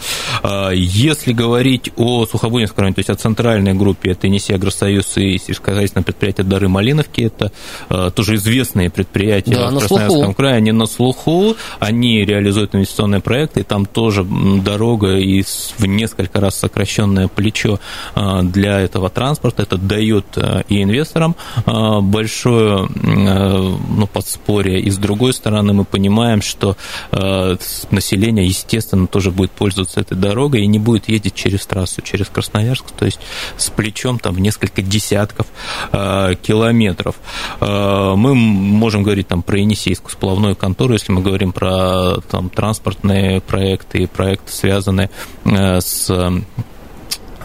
А 0.43 0.71
если 0.71 1.33
говорить 1.33 1.91
о 1.97 2.25
Сухобунинском 2.25 2.79
районе, 2.79 2.95
то 2.95 2.99
есть 2.99 3.09
о 3.09 3.15
центральной 3.15 3.73
группе, 3.73 4.11
это 4.11 4.27
Енисей 4.27 4.55
Агросоюз 4.55 5.17
и 5.17 5.37
сельскохозяйственное 5.37 6.03
предприятие 6.03 6.45
Дары 6.45 6.67
Малиновки, 6.67 7.21
это 7.21 7.51
э, 7.89 8.11
тоже 8.13 8.35
известные 8.35 8.89
предприятия 8.89 9.55
да, 9.55 9.69
в 9.69 9.79
Красноярском 9.79 10.21
слуху. 10.21 10.33
крае, 10.33 10.55
они 10.55 10.71
на 10.71 10.85
слуху, 10.85 11.55
они 11.79 12.25
реализуют 12.25 12.75
инвестиционные 12.75 13.21
проекты, 13.21 13.61
и 13.61 13.63
там 13.63 13.85
тоже 13.85 14.23
дорога 14.23 15.17
и 15.17 15.43
в 15.43 15.85
несколько 15.85 16.39
раз 16.39 16.55
сокращенное 16.55 17.27
плечо 17.27 17.79
э, 18.15 18.41
для 18.43 18.79
этого 18.79 19.09
транспорта, 19.09 19.63
это 19.63 19.77
дает 19.77 20.25
и 20.67 20.81
инвесторам 20.81 21.35
большое 21.65 22.87
ну, 22.87 24.07
подспорье, 24.07 24.79
и 24.79 24.89
с 24.89 24.97
другой 24.97 25.33
стороны 25.33 25.73
мы 25.73 25.85
понимаем, 25.85 26.41
что 26.41 26.77
население, 27.11 28.47
естественно, 28.55 29.07
тоже 29.07 29.31
будет 29.31 29.51
пользоваться 29.51 30.01
этой 30.01 30.17
дорогой 30.17 30.61
и 30.61 30.67
не 30.67 30.79
будет 30.79 31.07
ездить 31.09 31.35
через 31.35 31.65
трассу, 31.65 32.01
через 32.01 32.27
Красноярск, 32.27 32.91
то 32.91 33.05
есть 33.05 33.19
с 33.57 33.69
плечом 33.69 34.19
там 34.19 34.35
в 34.35 34.39
несколько 34.39 34.81
десятков 34.81 35.47
э, 35.91 36.35
километров. 36.41 37.15
Э, 37.59 38.13
мы 38.15 38.33
можем 38.35 39.03
говорить 39.03 39.27
там 39.27 39.41
про 39.41 39.59
Енисейскую 39.59 40.11
сплавную 40.11 40.55
контору, 40.55 40.93
если 40.93 41.11
мы 41.11 41.21
говорим 41.21 41.51
про 41.51 42.21
там, 42.29 42.49
транспортные 42.49 43.41
проекты 43.41 43.99
и 43.99 44.07
проекты, 44.07 44.51
связанные 44.51 45.09
э, 45.45 45.79
с 45.81 46.09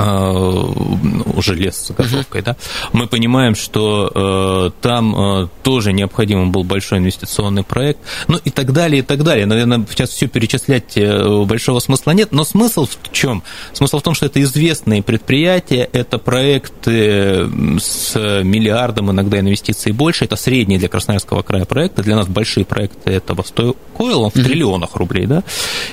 уже 0.00 1.54
лес 1.54 1.76
с 1.76 1.86
заготовкой, 1.88 2.40
uh-huh. 2.40 2.44
да, 2.44 2.56
мы 2.92 3.06
понимаем, 3.06 3.54
что 3.54 4.10
э, 4.14 4.70
там 4.80 5.14
э, 5.16 5.48
тоже 5.62 5.92
необходим 5.92 6.50
был 6.52 6.64
большой 6.64 6.98
инвестиционный 6.98 7.64
проект, 7.64 8.00
ну 8.28 8.38
и 8.42 8.50
так 8.50 8.72
далее, 8.72 9.00
и 9.00 9.02
так 9.02 9.22
далее. 9.22 9.46
Наверное, 9.46 9.84
сейчас 9.90 10.10
все 10.10 10.26
перечислять 10.26 10.96
э, 10.96 11.44
большого 11.44 11.80
смысла 11.80 12.12
нет, 12.12 12.32
но 12.32 12.44
смысл 12.44 12.86
в 12.86 13.12
чем? 13.12 13.42
Смысл 13.72 13.98
в 13.98 14.02
том, 14.02 14.14
что 14.14 14.26
это 14.26 14.40
известные 14.42 15.02
предприятия, 15.02 15.88
это 15.92 16.18
проекты 16.18 17.48
с 17.78 18.14
миллиардом 18.42 19.10
иногда 19.10 19.40
инвестиций 19.40 19.92
больше, 19.92 20.24
это 20.24 20.36
средние 20.36 20.78
для 20.78 20.88
Красноярского 20.88 21.42
края 21.42 21.64
проекты, 21.64 22.02
для 22.02 22.16
нас 22.16 22.26
большие 22.26 22.64
проекты 22.64 23.10
это 23.12 23.34
Восток 23.34 23.76
Койл, 23.96 24.22
он 24.22 24.30
в 24.30 24.36
uh-huh. 24.36 24.44
триллионах 24.44 24.96
рублей, 24.96 25.26
да, 25.26 25.42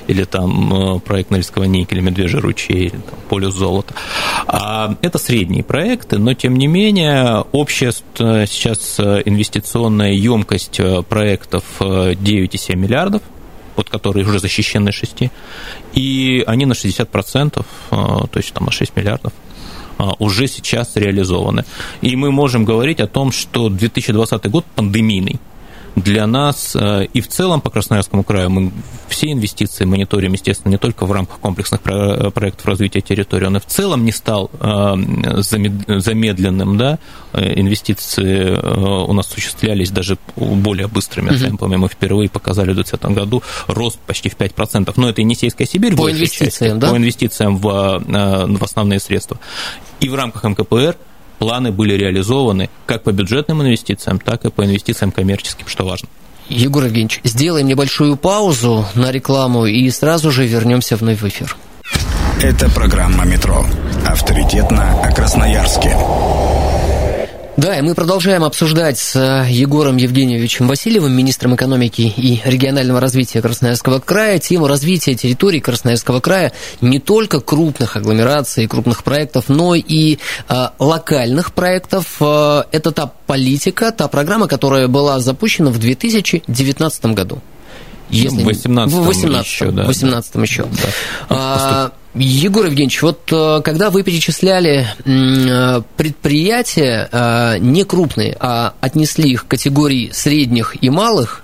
или 0.07 0.23
там 0.23 1.01
проект 1.01 1.31
Норильского 1.31 1.65
никеля, 1.65 2.01
Медвежий 2.01 2.39
ручей, 2.39 2.85
или 2.87 2.89
там, 2.89 3.19
Полюс 3.29 3.53
золота. 3.53 3.93
А 4.47 4.95
это 5.01 5.17
средние 5.17 5.63
проекты, 5.63 6.17
но 6.17 6.33
тем 6.33 6.55
не 6.55 6.67
менее 6.67 7.45
общая 7.51 7.91
сейчас 7.91 8.99
инвестиционная 8.99 10.13
емкость 10.13 10.79
э, 10.79 11.03
проектов 11.03 11.63
9,7 11.79 12.73
э, 12.73 12.75
миллиардов, 12.75 13.21
вот 13.75 13.89
которые 13.89 14.25
уже 14.25 14.39
защищены 14.39 14.91
6, 14.91 15.31
и 15.93 16.43
они 16.47 16.65
на 16.65 16.73
60%, 16.73 17.59
э, 17.59 17.65
то 17.91 18.29
есть 18.35 18.53
там 18.53 18.65
на 18.65 18.71
6 18.71 18.95
миллиардов 18.95 19.33
уже 20.19 20.47
сейчас 20.47 20.95
реализованы. 20.95 21.65
И 22.01 22.15
мы 22.15 22.31
можем 22.31 22.65
говорить 22.65 22.99
о 22.99 23.07
том, 23.07 23.31
что 23.31 23.67
2020 23.67 24.47
год 24.47 24.63
пандемийный, 24.75 25.39
для 25.97 26.27
нас 26.27 26.75
э, 26.75 27.07
и 27.11 27.21
в 27.21 27.27
целом 27.27 27.59
по 27.59 27.71
Красноярскому 27.71 28.23
краю 28.23 28.51
мы 28.51 28.71
все 29.07 29.31
инвестиции 29.31 29.83
мониторим, 29.83 30.33
естественно, 30.33 30.71
не 30.71 30.77
только 30.77 31.07
в 31.07 31.11
рамках 31.11 31.39
комплексных 31.39 31.81
проектов 31.81 32.65
развития 32.65 33.01
территории, 33.01 33.45
он 33.47 33.57
и 33.57 33.59
в 33.59 33.65
целом 33.65 34.05
не 34.05 34.11
стал 34.11 34.51
э, 34.59 34.95
замедленным, 35.41 36.77
да, 36.77 36.99
э, 37.33 37.59
инвестиции 37.59 38.51
у 39.07 39.11
нас 39.13 39.27
осуществлялись 39.27 39.89
даже 39.89 40.19
более 40.35 40.87
быстрыми 40.87 41.31
угу. 41.31 41.39
темпами. 41.39 41.75
Мы 41.77 41.87
впервые 41.87 42.29
показали 42.29 42.71
в 42.71 42.75
2020 42.75 43.17
году 43.17 43.41
рост 43.67 43.97
почти 44.05 44.29
в 44.29 44.37
5%. 44.37 44.93
Но 44.97 45.09
это 45.09 45.21
Енисейская 45.21 45.65
Сибирь. 45.65 45.95
По 45.95 46.11
инвестициям, 46.11 46.73
части, 46.73 46.79
да? 46.79 46.91
По 46.91 46.97
инвестициям 46.97 47.57
в, 47.57 47.63
в 47.63 48.63
основные 48.63 48.99
средства. 48.99 49.39
И 49.99 50.09
в 50.09 50.15
рамках 50.15 50.43
МКПР 50.43 50.95
планы 51.39 51.71
были 51.71 51.93
реализованы 51.93 52.69
как 52.85 53.03
по 53.03 53.11
бюджетным 53.11 53.61
инвестициям, 53.61 54.19
так 54.19 54.45
и 54.45 54.49
по 54.49 54.65
инвестициям 54.65 55.11
коммерческим, 55.11 55.67
что 55.67 55.85
важно. 55.85 56.07
Егор 56.49 56.83
Евгеньевич, 56.85 57.19
сделаем 57.23 57.67
небольшую 57.67 58.15
паузу 58.15 58.85
на 58.95 59.11
рекламу 59.11 59.65
и 59.65 59.89
сразу 59.89 60.31
же 60.31 60.45
вернемся 60.45 60.95
вновь 60.95 61.21
в 61.21 61.27
эфир. 61.27 61.55
Это 62.41 62.69
программа 62.69 63.25
«Метро». 63.25 63.65
Авторитетно 64.05 65.01
о 65.01 65.11
Красноярске. 65.11 65.95
Да, 67.57 67.75
и 67.75 67.81
мы 67.81 67.95
продолжаем 67.95 68.43
обсуждать 68.43 68.99
с 68.99 69.15
э, 69.15 69.47
Егором 69.49 69.97
Евгеньевичем 69.97 70.67
Васильевым, 70.67 71.11
министром 71.11 71.55
экономики 71.55 72.01
и 72.01 72.39
регионального 72.45 72.99
развития 72.99 73.41
Красноярского 73.41 73.99
края, 73.99 74.37
тему 74.37 74.67
развития 74.67 75.15
территории 75.15 75.59
Красноярского 75.59 76.19
края 76.19 76.53
не 76.81 76.99
только 76.99 77.39
крупных 77.39 77.95
агломераций 77.95 78.65
и 78.65 78.67
крупных 78.67 79.03
проектов, 79.03 79.45
но 79.47 79.73
и 79.73 80.19
э, 80.47 80.67
локальных 80.77 81.51
проектов. 81.51 82.17
Э, 82.19 82.61
это 82.71 82.91
та 82.91 83.11
политика, 83.25 83.91
та 83.91 84.07
программа, 84.07 84.47
которая 84.47 84.87
была 84.87 85.19
запущена 85.19 85.71
в 85.71 85.79
2019 85.79 87.05
году. 87.07 87.41
Если... 88.11 88.43
В 88.43 88.45
18 88.45 88.95
в 88.95 89.03
18 89.03 89.47
еще, 89.47 89.71
да. 89.71 89.83
В 89.83 89.87
18 89.87 90.35
еще. 90.35 90.63
Да. 90.63 90.89
А, 91.29 91.91
Егор 92.19 92.65
Евгеньевич, 92.65 93.01
вот 93.01 93.31
э, 93.31 93.61
когда 93.63 93.89
вы 93.89 94.03
перечисляли 94.03 94.87
э, 95.05 95.81
предприятия 95.95 97.09
э, 97.11 97.57
не 97.59 97.83
крупные, 97.83 98.35
а 98.39 98.73
отнесли 98.81 99.31
их 99.31 99.45
к 99.45 99.49
категории 99.49 100.09
средних 100.13 100.75
и 100.81 100.89
малых, 100.89 101.43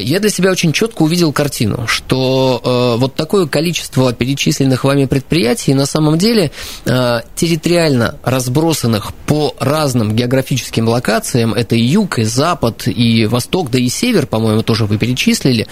я 0.00 0.18
для 0.18 0.28
себя 0.28 0.50
очень 0.50 0.72
четко 0.72 1.02
увидел 1.02 1.32
картину, 1.32 1.86
что 1.86 2.96
вот 2.98 3.14
такое 3.14 3.46
количество 3.46 4.12
перечисленных 4.12 4.82
вами 4.82 5.04
предприятий 5.04 5.72
на 5.72 5.86
самом 5.86 6.18
деле 6.18 6.50
территориально 6.84 8.16
разбросанных 8.24 9.14
по 9.26 9.54
разным 9.60 10.16
географическим 10.16 10.88
локациям, 10.88 11.54
это 11.54 11.76
и 11.76 11.80
юг, 11.80 12.18
и 12.18 12.24
запад, 12.24 12.88
и 12.88 13.26
восток, 13.26 13.70
да 13.70 13.78
и 13.78 13.88
север, 13.88 14.26
по-моему, 14.26 14.62
тоже 14.62 14.84
вы 14.84 14.98
перечислили, 14.98 15.68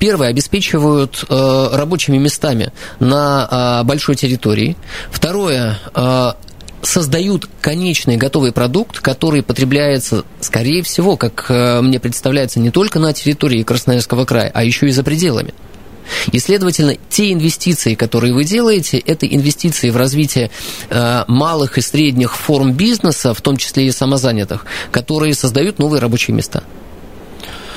Первое, 0.00 0.28
обеспечивают 0.28 1.24
э, 1.28 1.68
рабочими 1.72 2.16
местами 2.16 2.72
на 3.00 3.82
э, 3.82 3.86
большой 3.86 4.16
территории. 4.16 4.74
Второе, 5.12 5.78
э, 5.94 6.32
создают 6.80 7.46
конечный 7.60 8.16
готовый 8.16 8.52
продукт, 8.52 9.00
который 9.00 9.42
потребляется, 9.42 10.24
скорее 10.40 10.82
всего, 10.82 11.18
как 11.18 11.44
э, 11.50 11.82
мне 11.82 12.00
представляется, 12.00 12.60
не 12.60 12.70
только 12.70 12.98
на 12.98 13.12
территории 13.12 13.62
Красноярского 13.62 14.24
края, 14.24 14.50
а 14.54 14.64
еще 14.64 14.88
и 14.88 14.90
за 14.90 15.04
пределами. 15.04 15.52
И, 16.32 16.38
следовательно, 16.38 16.96
те 17.10 17.32
инвестиции, 17.34 17.94
которые 17.94 18.32
вы 18.32 18.44
делаете, 18.44 18.98
это 18.98 19.26
инвестиции 19.26 19.90
в 19.90 19.98
развитие 19.98 20.50
э, 20.88 21.24
малых 21.28 21.76
и 21.76 21.82
средних 21.82 22.36
форм 22.36 22.72
бизнеса, 22.72 23.34
в 23.34 23.42
том 23.42 23.58
числе 23.58 23.86
и 23.86 23.90
самозанятых, 23.90 24.64
которые 24.90 25.34
создают 25.34 25.78
новые 25.78 26.00
рабочие 26.00 26.34
места. 26.34 26.64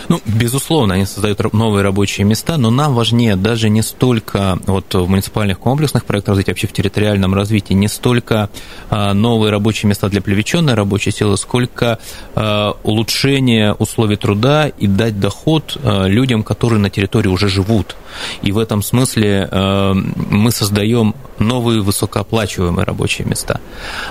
Ну, 0.10 0.22
безусловно, 0.26 0.96
они 0.96 1.06
создают 1.06 1.42
новые 1.54 1.84
рабочие 1.84 2.26
места, 2.26 2.58
но 2.58 2.70
нам 2.70 2.94
важнее 2.94 3.36
даже 3.36 3.70
не 3.70 3.82
столько 3.82 4.60
вот 4.66 4.94
в 4.94 5.08
муниципальных 5.08 5.60
комплексных 5.60 6.06
проектах 6.06 6.30
развития, 6.30 6.52
вообще 6.52 6.68
в 6.68 6.74
территориальном 6.74 7.34
развитии, 7.34 7.74
не 7.74 7.88
столько 7.88 8.50
а, 8.90 9.14
новые 9.14 9.52
рабочие 9.52 9.90
места 9.90 10.10
для 10.10 10.22
привлеченной 10.22 10.74
рабочей 10.74 11.12
силы, 11.12 11.38
сколько 11.38 12.00
а, 12.36 12.78
улучшение 12.84 13.74
условий 13.74 14.16
труда 14.16 14.68
и 14.68 14.88
дать 14.88 15.20
доход 15.20 15.78
а, 15.84 16.06
людям, 16.06 16.44
которые 16.44 16.80
на 16.80 16.90
территории 16.90 17.30
уже 17.30 17.48
живут. 17.48 17.96
И 18.42 18.52
в 18.52 18.60
этом 18.60 18.84
смысле 18.84 19.50
мы 19.52 20.52
создаем 20.52 21.16
новые 21.40 21.82
высокооплачиваемые 21.82 22.86
рабочие 22.86 23.28
места. 23.28 23.60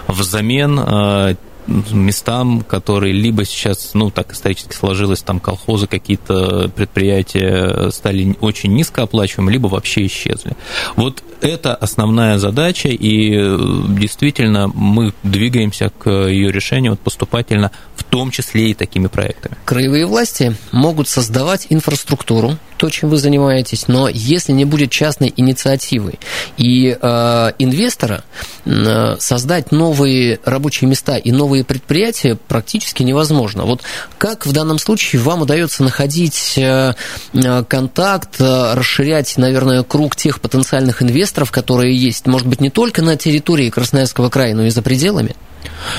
Взамен 0.08 1.36
местам, 1.66 2.62
которые 2.62 3.12
либо 3.12 3.44
сейчас, 3.44 3.92
ну, 3.94 4.10
так 4.10 4.32
исторически 4.32 4.74
сложилось, 4.74 5.22
там 5.22 5.40
колхозы, 5.40 5.86
какие-то 5.86 6.70
предприятия 6.74 7.90
стали 7.90 8.36
очень 8.40 8.72
низкооплачиваемыми, 8.74 9.52
либо 9.52 9.66
вообще 9.68 10.06
исчезли. 10.06 10.56
Вот 10.96 11.22
это 11.42 11.74
основная 11.74 12.38
задача, 12.38 12.88
и 12.88 13.34
э, 13.34 13.58
действительно 13.98 14.68
мы 14.68 15.12
двигаемся 15.22 15.90
к 15.90 16.08
ее 16.10 16.52
решению 16.52 16.92
вот 16.92 17.00
поступательно, 17.00 17.70
в 17.96 18.04
том 18.04 18.30
числе 18.30 18.70
и 18.70 18.74
такими 18.74 19.08
проектами. 19.08 19.56
Краевые 19.64 20.06
власти 20.06 20.56
могут 20.70 21.08
создавать 21.08 21.66
инфраструктуру, 21.70 22.56
то, 22.82 22.90
чем 22.90 23.10
вы 23.10 23.16
занимаетесь, 23.16 23.86
но 23.86 24.08
если 24.08 24.50
не 24.50 24.64
будет 24.64 24.90
частной 24.90 25.32
инициативы 25.36 26.14
и 26.56 26.98
э, 27.00 27.52
инвестора, 27.60 28.24
э, 28.64 29.16
создать 29.20 29.70
новые 29.70 30.40
рабочие 30.44 30.90
места 30.90 31.16
и 31.16 31.30
новые 31.30 31.64
предприятия 31.64 32.36
практически 32.48 33.04
невозможно. 33.04 33.66
Вот 33.66 33.82
как 34.18 34.46
в 34.46 34.52
данном 34.52 34.80
случае 34.80 35.22
вам 35.22 35.42
удается 35.42 35.84
находить 35.84 36.54
э, 36.56 36.94
э 37.34 37.64
контакт, 37.68 38.40
э, 38.40 38.74
расширять, 38.74 39.36
наверное, 39.36 39.84
круг 39.84 40.16
тех 40.16 40.40
потенциальных 40.40 41.02
инвесторов, 41.02 41.31
инвесторов, 41.32 41.50
которые 41.50 41.96
есть, 41.96 42.26
может 42.26 42.46
быть, 42.46 42.60
не 42.60 42.70
только 42.70 43.02
на 43.02 43.16
территории 43.16 43.70
Красноярского 43.70 44.28
края, 44.28 44.54
но 44.54 44.64
и 44.64 44.70
за 44.70 44.82
пределами? 44.82 45.34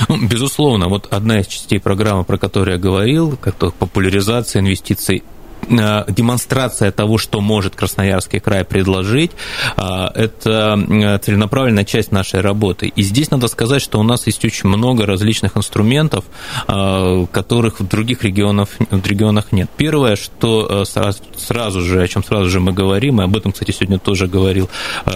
Ну, 0.08 0.26
безусловно, 0.26 0.88
вот 0.88 1.08
одна 1.10 1.40
из 1.40 1.46
частей 1.46 1.80
программы, 1.80 2.24
про 2.24 2.38
которую 2.38 2.76
я 2.76 2.80
говорил, 2.80 3.36
как 3.36 3.56
популяризация 3.74 4.60
инвестиций 4.60 5.22
демонстрация 5.68 6.90
того, 6.92 7.18
что 7.18 7.40
может 7.40 7.74
Красноярский 7.74 8.40
край 8.40 8.64
предложить, 8.64 9.32
э, 9.76 10.06
это 10.14 11.20
целенаправленная 11.22 11.84
часть 11.84 12.12
нашей 12.12 12.40
работы. 12.40 12.88
И 12.88 13.02
здесь 13.02 13.30
надо 13.30 13.48
сказать, 13.48 13.82
что 13.82 13.98
у 14.00 14.02
нас 14.02 14.26
есть 14.26 14.44
очень 14.44 14.68
много 14.68 15.06
различных 15.06 15.56
инструментов, 15.56 16.24
э, 16.68 17.26
которых 17.32 17.80
в 17.80 17.88
других 17.88 18.24
регионах, 18.24 18.68
в 18.90 19.06
регионах 19.06 19.52
нет. 19.52 19.70
Первое, 19.76 20.16
что 20.16 20.84
сразу 20.84 21.80
же, 21.80 22.02
о 22.02 22.08
чем 22.08 22.24
сразу 22.24 22.48
же 22.50 22.60
мы 22.60 22.72
говорим, 22.72 23.20
и 23.20 23.24
об 23.24 23.36
этом, 23.36 23.52
кстати, 23.52 23.70
сегодня 23.70 23.98
тоже 23.98 24.26
говорил 24.26 24.68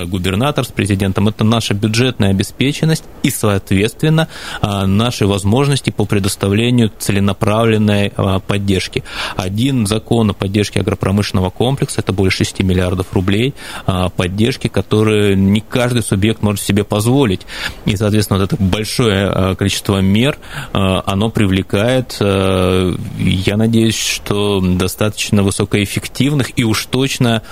губернатор 0.07 0.65
с 0.65 0.69
президентом, 0.69 1.29
это 1.29 1.45
наша 1.45 1.75
бюджетная 1.75 2.31
обеспеченность 2.31 3.05
и, 3.23 3.31
соответственно, 3.31 4.29
наши 4.63 5.27
возможности 5.27 5.91
по 5.91 6.05
предоставлению 6.05 6.91
целенаправленной 6.99 8.13
поддержки. 8.47 9.05
Один 9.37 9.87
закон 9.87 10.35
поддержки 10.39 10.79
агропромышленного 10.79 11.51
комплекса, 11.51 12.01
это 12.01 12.13
более 12.13 12.31
6 12.31 12.61
миллиардов 12.63 13.13
рублей 13.13 13.55
а, 13.87 14.09
поддержки, 14.09 14.69
которые 14.69 15.37
не 15.37 15.61
каждый 15.61 16.03
субъект 16.03 16.43
может 16.43 16.63
себе 16.63 16.85
позволить. 16.85 17.43
И, 17.85 17.97
соответственно, 17.97 18.41
вот 18.41 18.53
это 18.53 18.63
большое 18.63 19.29
а, 19.29 19.55
количество 19.55 19.99
мер, 19.99 20.39
а, 20.73 21.03
оно 21.07 21.31
привлекает, 21.31 22.17
я 22.21 23.57
надеюсь, 23.57 23.99
что 23.99 24.61
достаточно 24.61 25.43
высокоэффективных 25.43 26.59
и 26.59 26.65
уж 26.65 26.87
точно 26.87 27.43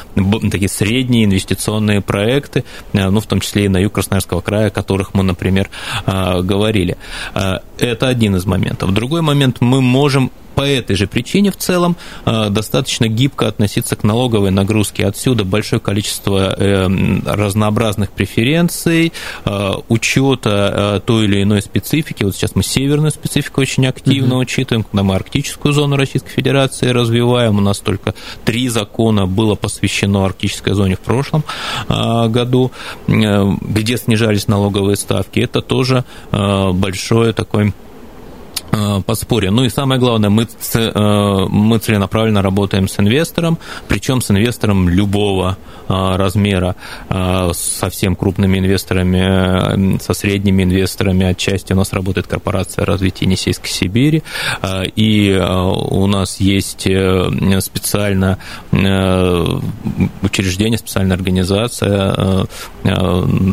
такие 0.50 0.68
средние 0.68 1.24
инвестиционные 1.24 2.00
проекты, 2.00 2.64
ну, 2.92 3.20
в 3.20 3.26
том 3.26 3.40
числе 3.40 3.66
и 3.66 3.68
на 3.68 3.78
юг 3.78 3.94
Красноярского 3.94 4.40
края, 4.40 4.68
о 4.68 4.70
которых 4.70 5.14
мы, 5.14 5.22
например, 5.22 5.68
говорили. 6.06 6.96
Это 7.34 8.08
один 8.08 8.36
из 8.36 8.46
моментов. 8.46 8.92
Другой 8.92 9.22
момент, 9.22 9.60
мы 9.60 9.80
можем 9.80 10.30
по 10.56 10.62
этой 10.62 10.96
же 10.96 11.06
причине 11.06 11.52
в 11.52 11.56
целом 11.58 11.96
э, 12.24 12.48
достаточно 12.48 13.06
гибко 13.06 13.46
относиться 13.46 13.94
к 13.94 14.02
налоговой 14.02 14.50
нагрузке. 14.50 15.06
Отсюда 15.06 15.44
большое 15.44 15.80
количество 15.80 16.54
э, 16.56 16.88
разнообразных 17.26 18.10
преференций, 18.10 19.12
э, 19.44 19.72
учета 19.88 21.02
той 21.04 21.26
или 21.26 21.42
иной 21.42 21.60
специфики. 21.60 22.24
Вот 22.24 22.34
сейчас 22.34 22.54
мы 22.54 22.62
северную 22.62 23.10
специфику 23.10 23.60
очень 23.60 23.86
активно 23.86 24.36
угу. 24.36 24.42
учитываем, 24.42 24.82
когда 24.82 25.02
мы 25.02 25.14
арктическую 25.14 25.74
зону 25.74 25.96
Российской 25.96 26.30
Федерации 26.30 26.88
развиваем. 26.88 27.58
У 27.58 27.60
нас 27.60 27.80
только 27.80 28.14
три 28.46 28.70
закона 28.70 29.26
было 29.26 29.56
посвящено 29.56 30.24
арктической 30.24 30.72
зоне 30.72 30.96
в 30.96 31.00
прошлом 31.00 31.44
году, 31.88 32.72
где 33.06 33.98
снижались 33.98 34.48
налоговые 34.48 34.96
ставки. 34.96 35.40
Это 35.40 35.60
тоже 35.60 36.04
большое 36.30 37.34
такое 37.34 37.74
подспорье. 39.06 39.50
Ну 39.50 39.64
и 39.64 39.68
самое 39.68 40.00
главное, 40.00 40.30
мы, 40.30 40.46
э, 40.74 41.46
мы 41.48 41.78
целенаправленно 41.78 42.42
работаем 42.42 42.88
с 42.88 42.98
инвестором, 42.98 43.58
причем 43.88 44.20
с 44.20 44.30
инвестором 44.30 44.88
любого 44.88 45.56
э, 45.88 46.16
размера, 46.16 46.74
совсем 47.52 48.16
крупными 48.16 48.58
инвесторами, 48.58 49.98
со 50.00 50.14
средними 50.14 50.64
инвесторами. 50.64 51.26
Отчасти 51.26 51.72
у 51.72 51.76
нас 51.76 51.92
работает 51.92 52.26
корпорация 52.26 52.84
развития 52.84 53.26
Енисейской 53.26 53.70
Сибири, 53.70 54.22
и 54.96 55.38
у 55.38 56.06
нас 56.06 56.40
есть 56.40 56.80
специально 57.60 58.38
учреждение, 60.22 60.78
специальная 60.78 61.16
организация, 61.16 62.46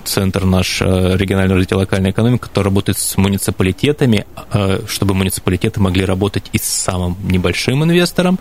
центр 0.05 0.45
наш 0.45 0.81
регионального 0.81 1.57
развития 1.59 1.75
локальной 1.75 2.11
экономики, 2.11 2.41
который 2.41 2.65
работает 2.65 2.97
с 2.97 3.17
муниципалитетами, 3.17 4.25
чтобы 4.87 5.12
муниципалитеты 5.13 5.79
могли 5.79 6.05
работать 6.05 6.45
и 6.53 6.57
с 6.57 6.63
самым 6.63 7.17
небольшим 7.23 7.83
инвестором, 7.83 8.39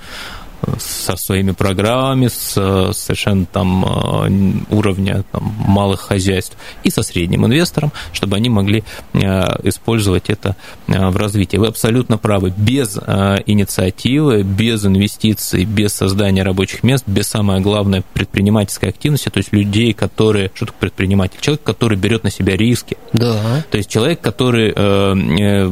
со 0.79 1.17
своими 1.17 1.53
программами, 1.53 2.29
с 2.29 2.53
совершенно 2.93 3.47
там 3.47 4.65
уровня 4.71 5.25
там, 5.33 5.55
малых 5.67 6.01
хозяйств 6.01 6.57
и 6.85 6.91
со 6.91 7.03
средним 7.03 7.47
инвестором, 7.47 7.93
чтобы 8.13 8.37
они 8.37 8.49
могли 8.49 8.85
использовать 9.15 10.31
это 10.31 10.57
в 10.87 11.17
развитии. 11.17 11.57
Вы 11.57 11.69
абсолютно 11.69 12.19
правы. 12.19 12.53
Без 12.57 12.97
инициативы, 12.97 14.43
без 14.43 14.85
инвестиций, 14.85 15.65
без 15.65 15.93
создания 15.93 16.43
рабочих 16.43 16.83
мест, 16.83 17.05
без 17.07 17.29
самое 17.29 17.61
главное 17.61 18.03
предпринимательской 18.13 18.89
активности, 18.91 19.29
то 19.29 19.39
есть 19.39 19.53
людей, 19.53 19.93
которые... 19.93 20.51
Что 20.55 20.67
такое 20.67 20.81
предприниматель? 20.81 21.39
Человек, 21.41 21.63
который 21.63 21.99
берет 21.99 22.25
на 22.25 22.31
себя 22.31 22.57
риски. 22.57 22.97
Да. 23.13 23.65
То 23.71 23.79
есть 23.79 23.91
человек, 23.91 24.21
который 24.21 24.73
э, 24.75 24.75
э, 24.75 25.71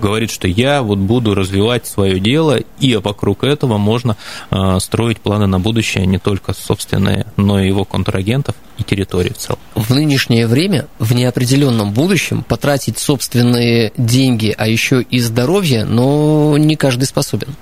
говорит, 0.00 0.30
что 0.30 0.48
я 0.48 0.82
вот 0.82 0.98
буду 0.98 1.34
развивать 1.34 1.86
свое 1.86 2.20
дело, 2.20 2.58
и 2.80 2.96
вокруг 2.96 3.44
этого 3.44 3.78
можно 3.78 4.12
э, 4.12 4.16
строить 4.78 5.20
планы 5.20 5.46
на 5.46 5.58
будущее 5.60 6.06
не 6.06 6.18
только 6.18 6.52
собственные, 6.52 7.26
но 7.36 7.60
и 7.60 7.66
его 7.66 7.84
контрагентов 7.84 8.54
и 8.78 8.82
территории 8.82 9.30
в 9.30 9.38
целом. 9.38 9.58
В 9.74 9.94
нынешнее 9.94 10.46
время, 10.46 10.86
в 10.98 11.14
неопределенном 11.14 11.92
будущем, 11.92 12.42
потратить 12.42 12.98
собственные 12.98 13.92
деньги, 13.96 14.54
а 14.56 14.66
еще 14.66 15.02
и 15.02 15.20
здоровье, 15.20 15.84
но 15.84 16.56
не 16.58 16.76
каждый 16.76 17.04
способен. 17.04 17.54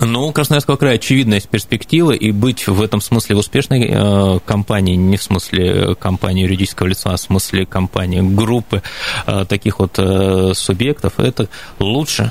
Ну, 0.00 0.28
у 0.28 0.32
Красноярского 0.32 0.76
края 0.76 0.94
очевидно 0.94 1.34
есть 1.34 1.48
перспектива, 1.48 2.12
и 2.12 2.30
быть 2.30 2.68
в 2.68 2.80
этом 2.82 3.00
смысле 3.00 3.36
успешной 3.36 3.88
э, 3.88 4.38
компанией, 4.46 4.96
не 4.96 5.16
в 5.16 5.22
смысле 5.22 5.96
компании 5.96 6.42
юридического 6.42 6.86
лица, 6.86 7.10
а 7.10 7.16
в 7.16 7.20
смысле 7.20 7.66
компании, 7.66 8.20
группы 8.20 8.82
э, 9.26 9.44
таких 9.48 9.80
вот 9.80 9.98
э, 9.98 10.52
субъектов, 10.54 11.18
это 11.18 11.48
лучше. 11.80 12.30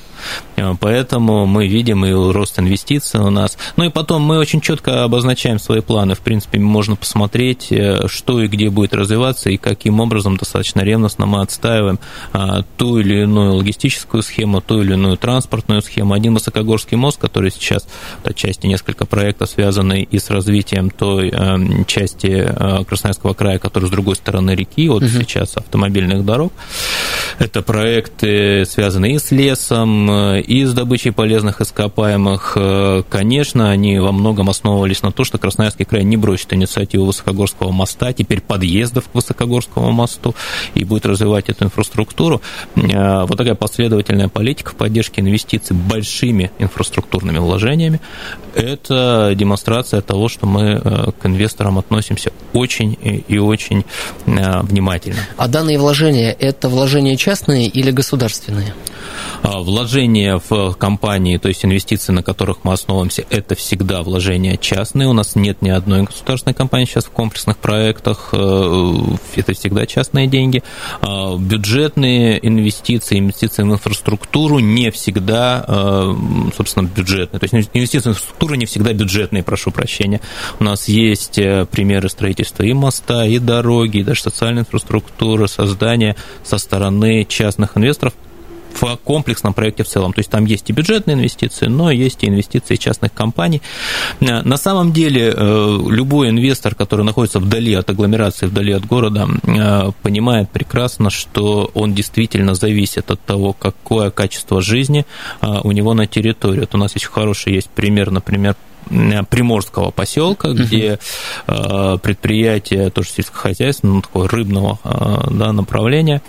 Поэтому 0.79 1.45
мы 1.45 1.67
видим 1.67 2.05
и 2.05 2.11
рост 2.11 2.59
инвестиций 2.59 3.19
у 3.19 3.29
нас. 3.29 3.57
Ну 3.75 3.85
и 3.85 3.89
потом 3.89 4.21
мы 4.21 4.37
очень 4.37 4.61
четко 4.61 5.03
обозначаем 5.03 5.59
свои 5.59 5.81
планы. 5.81 6.15
В 6.15 6.19
принципе, 6.19 6.59
можно 6.59 6.95
посмотреть, 6.95 7.71
что 8.07 8.41
и 8.41 8.47
где 8.47 8.69
будет 8.69 8.93
развиваться, 8.93 9.49
и 9.49 9.57
каким 9.57 9.99
образом 9.99 10.37
достаточно 10.37 10.81
ревностно 10.81 11.25
мы 11.25 11.41
отстаиваем 11.41 11.99
ту 12.77 12.99
или 12.99 13.21
иную 13.21 13.55
логистическую 13.55 14.23
схему, 14.23 14.61
ту 14.61 14.81
или 14.81 14.93
иную 14.93 15.17
транспортную 15.17 15.81
схему. 15.81 16.13
Один 16.13 16.33
высокогорский 16.33 16.97
мост, 16.97 17.19
который 17.19 17.51
сейчас 17.51 17.87
отчасти 18.23 18.67
несколько 18.67 19.05
проектов, 19.05 19.49
связанные 19.49 20.03
и 20.03 20.19
с 20.19 20.29
развитием 20.29 20.89
той 20.89 21.29
э, 21.33 21.83
части 21.85 22.27
э, 22.27 22.83
Красноярского 22.85 23.33
края, 23.33 23.59
которая 23.59 23.87
с 23.87 23.91
другой 23.91 24.15
стороны 24.15 24.51
реки, 24.51 24.87
вот 24.89 25.03
угу. 25.03 25.09
сейчас 25.09 25.57
автомобильных 25.57 26.25
дорог. 26.25 26.53
Это 27.39 27.61
проекты, 27.61 28.65
связанные 28.65 29.15
и 29.15 29.19
с 29.19 29.31
лесом, 29.31 30.09
э, 30.09 30.41
и 30.47 30.65
с 30.65 30.73
добычей 30.73 31.11
полезных 31.11 31.61
ископаемых. 31.61 32.57
Конечно, 33.09 33.69
они 33.69 33.99
во 33.99 34.11
многом 34.11 34.49
основывались 34.49 35.03
на 35.03 35.11
том, 35.11 35.25
что 35.25 35.37
Красноярский 35.37 35.85
край 35.85 36.03
не 36.03 36.17
бросит 36.17 36.53
инициативу 36.53 37.05
Высокогорского 37.05 37.71
моста, 37.71 38.13
теперь 38.13 38.41
подъездов 38.41 39.09
к 39.09 39.15
Высокогорскому 39.15 39.91
мосту, 39.91 40.33
и 40.73 40.83
будет 40.83 41.05
развивать 41.05 41.49
эту 41.49 41.65
инфраструктуру. 41.65 42.41
Вот 42.75 43.37
такая 43.37 43.55
последовательная 43.55 44.29
политика 44.29 44.71
в 44.71 44.75
поддержке 44.75 45.21
инвестиций 45.21 45.75
большими 45.75 46.51
инфраструктурными 46.59 47.39
вложениями, 47.39 47.99
это 48.57 49.33
демонстрация 49.35 50.01
того, 50.01 50.29
что 50.29 50.47
мы 50.47 50.81
э, 50.83 51.11
к 51.11 51.25
инвесторам 51.25 51.77
относимся 51.77 52.31
очень 52.53 52.97
и 53.01 53.37
очень 53.37 53.85
э, 54.25 54.61
внимательно. 54.61 55.19
А 55.37 55.47
данные 55.47 55.79
вложения– 55.79 56.35
это 56.39 56.69
вложения 56.69 57.15
частные 57.17 57.67
или 57.67 57.91
государственные? 57.91 58.73
А, 59.43 59.59
вложения 59.59 60.41
в 60.49 60.73
компании, 60.73 61.37
то 61.37 61.47
есть 61.47 61.63
инвестиции, 61.63 62.11
на 62.11 62.23
которых 62.23 62.59
мы 62.63 62.73
основываемся, 62.73 63.25
это 63.29 63.55
всегда 63.55 64.03
вложения 64.03 64.57
частные. 64.57 65.07
У 65.07 65.13
нас 65.13 65.35
нет 65.35 65.61
ни 65.61 65.69
одной 65.69 66.03
государственной 66.03 66.53
компании 66.53 66.85
сейчас 66.85 67.05
в 67.05 67.11
комплексных 67.11 67.57
проектах. 67.57 68.29
Э, 68.33 68.93
это 69.35 69.53
всегда 69.53 69.85
частные 69.85 70.27
деньги. 70.27 70.63
А, 71.01 71.37
бюджетные 71.37 72.45
инвестиции, 72.45 73.19
инвестиции 73.19 73.63
в 73.63 73.71
инфраструктуру 73.71 74.59
не 74.59 74.91
всегда, 74.91 75.65
собственно, 76.55 76.87
бюджетные 76.87 77.39
то 77.39 77.43
есть 77.55 77.69
инвестиции 77.73 78.09
в 78.09 78.11
инфраструктуру 78.11 78.55
не 78.55 78.65
всегда 78.65 78.93
бюджетные, 78.93 79.43
прошу 79.43 79.71
прощения. 79.71 80.21
У 80.59 80.63
нас 80.63 80.87
есть 80.87 81.37
э, 81.37 81.65
примеры 81.69 82.09
строительства 82.09 82.36
и 82.43 82.73
моста, 82.73 83.25
и 83.25 83.39
дороги, 83.39 83.97
и 83.97 84.03
даже 84.03 84.21
социальной 84.21 84.61
инфраструктуры, 84.61 85.47
создания 85.47 86.15
со 86.43 86.57
стороны 86.57 87.25
частных 87.25 87.77
инвесторов 87.77 88.13
в 88.81 88.97
комплексном 89.03 89.53
проекте 89.53 89.83
в 89.83 89.87
целом. 89.87 90.13
То 90.13 90.19
есть 90.19 90.29
там 90.29 90.45
есть 90.45 90.69
и 90.69 90.73
бюджетные 90.73 91.15
инвестиции, 91.15 91.67
но 91.67 91.91
есть 91.91 92.23
и 92.23 92.27
инвестиции 92.27 92.75
частных 92.75 93.13
компаний. 93.13 93.61
Э, 94.19 94.41
на 94.41 94.57
самом 94.57 94.91
деле 94.93 95.33
э, 95.35 95.79
любой 95.89 96.29
инвестор, 96.29 96.75
который 96.75 97.03
находится 97.05 97.39
вдали 97.39 97.73
от 97.73 97.89
агломерации, 97.89 98.45
вдали 98.45 98.73
от 98.73 98.85
города, 98.85 99.27
э, 99.43 99.91
понимает 100.01 100.49
прекрасно, 100.49 101.09
что 101.09 101.71
он 101.73 101.93
действительно 101.93 102.55
зависит 102.55 103.11
от 103.11 103.21
того, 103.21 103.53
какое 103.53 104.11
качество 104.11 104.61
жизни 104.61 105.05
у 105.41 105.71
него 105.71 105.93
на 105.93 106.07
территории. 106.07 106.61
Вот 106.61 106.75
у 106.75 106.77
нас 106.77 106.95
еще 106.95 107.07
хороший 107.07 107.53
есть 107.53 107.69
пример, 107.69 108.11
например, 108.11 108.55
приморского 109.29 109.91
поселка, 109.91 110.49
где 110.49 110.99
uh 111.47 111.97
предприятие 111.97 112.89
тоже 112.89 113.09
сельскохозяйственного, 113.09 113.95
ну, 113.97 114.01
такого 114.01 114.27
рыбного 114.29 114.79
э, 114.83 115.27
да, 115.31 115.51
направления, 115.51 116.21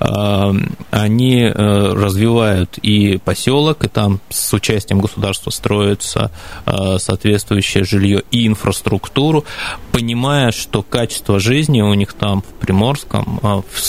э, 0.00 0.52
они 0.90 1.46
развивают 1.46 2.78
и 2.78 3.18
поселок, 3.18 3.84
и 3.84 3.88
там 3.88 4.20
с 4.28 4.52
участием 4.52 5.00
государства 5.00 5.50
строится 5.50 6.30
соответствующее 6.64 7.84
жилье 7.84 8.22
и 8.30 8.46
инфраструктуру, 8.46 9.44
понимая, 9.92 10.52
что 10.52 10.82
качество 10.82 11.38
жизни 11.38 11.80
у 11.82 11.94
них 11.94 12.12
там 12.12 12.42
в 12.42 12.60
Приморском 12.60 13.40
в 13.42 13.80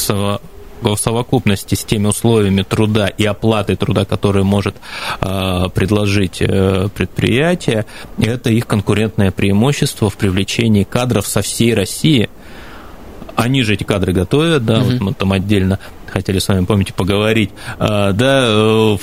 в 0.81 0.95
совокупности 0.97 1.75
с 1.75 1.83
теми 1.83 2.07
условиями 2.07 2.63
труда 2.63 3.07
и 3.07 3.25
оплатой 3.25 3.75
труда, 3.75 4.05
которые 4.05 4.43
может 4.43 4.75
а, 5.21 5.69
предложить 5.69 6.41
э, 6.41 6.89
предприятие, 6.93 7.85
это 8.17 8.49
их 8.49 8.67
конкурентное 8.67 9.31
преимущество 9.31 10.09
в 10.09 10.17
привлечении 10.17 10.83
кадров 10.83 11.27
со 11.27 11.41
всей 11.41 11.73
России. 11.73 12.29
Они 13.35 13.63
же 13.63 13.73
эти 13.73 13.83
кадры 13.83 14.13
готовят, 14.13 14.65
да, 14.65 14.79
угу. 14.79 14.91
вот 14.91 15.01
мы 15.01 15.13
там 15.13 15.33
отдельно 15.33 15.79
хотели 16.15 16.39
с 16.39 16.47
вами, 16.47 16.63
помните, 16.63 16.93
поговорить, 16.93 17.49
а, 17.77 18.13
да, 18.13 18.47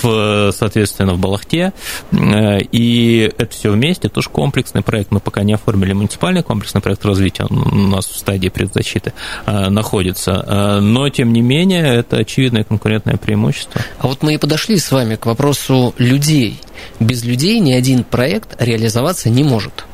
в, 0.02 0.50
соответственно, 0.52 1.12
в 1.12 1.18
Балахте, 1.18 1.74
э, 2.10 2.60
и 2.72 3.30
это 3.36 3.52
все 3.52 3.70
вместе, 3.70 4.08
тоже 4.08 4.30
комплексный 4.30 4.80
проект, 4.80 5.10
мы 5.10 5.20
пока 5.20 5.42
не 5.42 5.52
оформили 5.52 5.92
муниципальный 5.92 6.42
комплексный 6.42 6.80
проект 6.80 7.04
развития, 7.04 7.44
он 7.50 7.58
у 7.58 7.88
нас 7.88 8.06
в 8.06 8.16
стадии 8.16 8.48
предзащиты 8.48 9.12
а, 9.44 9.68
находится, 9.68 10.42
а, 10.46 10.80
но, 10.80 11.10
тем 11.10 11.34
не 11.34 11.42
менее, 11.42 11.96
это 11.96 12.16
очевидное 12.16 12.64
конкурентное 12.64 13.18
преимущество. 13.18 13.82
А 13.98 14.06
вот 14.06 14.22
мы 14.22 14.34
и 14.34 14.38
подошли 14.38 14.78
с 14.78 14.90
вами 14.90 15.16
к 15.16 15.26
вопросу 15.26 15.94
людей. 15.98 16.60
Без 16.98 17.24
людей 17.24 17.60
ни 17.60 17.72
один 17.72 18.04
проект 18.04 18.56
реализоваться 18.58 19.28
не 19.28 19.44
может. 19.44 19.84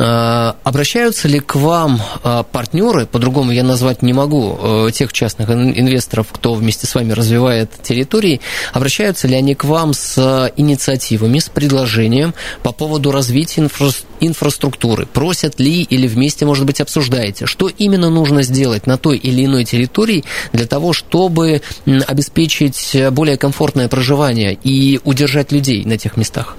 А, 0.00 0.56
обращаются 0.62 1.26
ли 1.26 1.40
к 1.40 1.56
вам 1.56 2.00
а, 2.22 2.44
партнеры, 2.44 3.06
по-другому 3.06 3.50
я 3.50 3.64
назвать 3.64 4.02
не 4.02 4.12
могу, 4.12 4.56
э, 4.60 4.90
тех 4.92 5.12
частных 5.12 5.50
инвесторов, 5.50 6.28
кто 6.30 6.54
вместе 6.54 6.86
с 6.86 6.94
вами 6.94 7.12
развивает 7.12 7.70
территории, 7.82 8.40
обращаются 8.72 9.26
ли 9.26 9.34
они 9.34 9.54
к 9.56 9.64
вам 9.64 9.92
с 9.94 10.52
инициативами, 10.56 11.40
с 11.40 11.48
предложением 11.48 12.34
по 12.62 12.72
поводу 12.72 13.10
развития 13.10 13.62
инфра 13.62 13.88
инфраструктуры? 14.20 15.06
Просят 15.06 15.58
ли 15.58 15.82
или 15.82 16.06
вместе, 16.06 16.44
может 16.46 16.64
быть, 16.64 16.80
обсуждаете, 16.80 17.46
что 17.46 17.68
именно 17.68 18.08
нужно 18.08 18.42
сделать 18.42 18.86
на 18.86 18.98
той 18.98 19.16
или 19.16 19.44
иной 19.44 19.64
территории 19.64 20.24
для 20.52 20.66
того, 20.66 20.92
чтобы 20.92 21.62
обеспечить 22.06 22.96
более 23.10 23.36
комфортное 23.36 23.88
проживание 23.88 24.54
и 24.62 25.00
удержать 25.04 25.50
людей 25.50 25.84
на 25.84 25.98
тех 25.98 26.16
местах? 26.16 26.56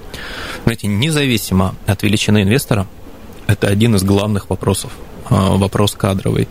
Знаете, 0.64 0.88
независимо 0.88 1.74
от 1.86 2.02
величины 2.02 2.42
инвестора, 2.42 2.86
это 3.52 3.68
один 3.68 3.94
из 3.96 4.02
главных 4.02 4.50
вопросов 4.50 4.92
а, 5.30 5.56
вопрос 5.56 5.92
кадровый. 5.92 6.48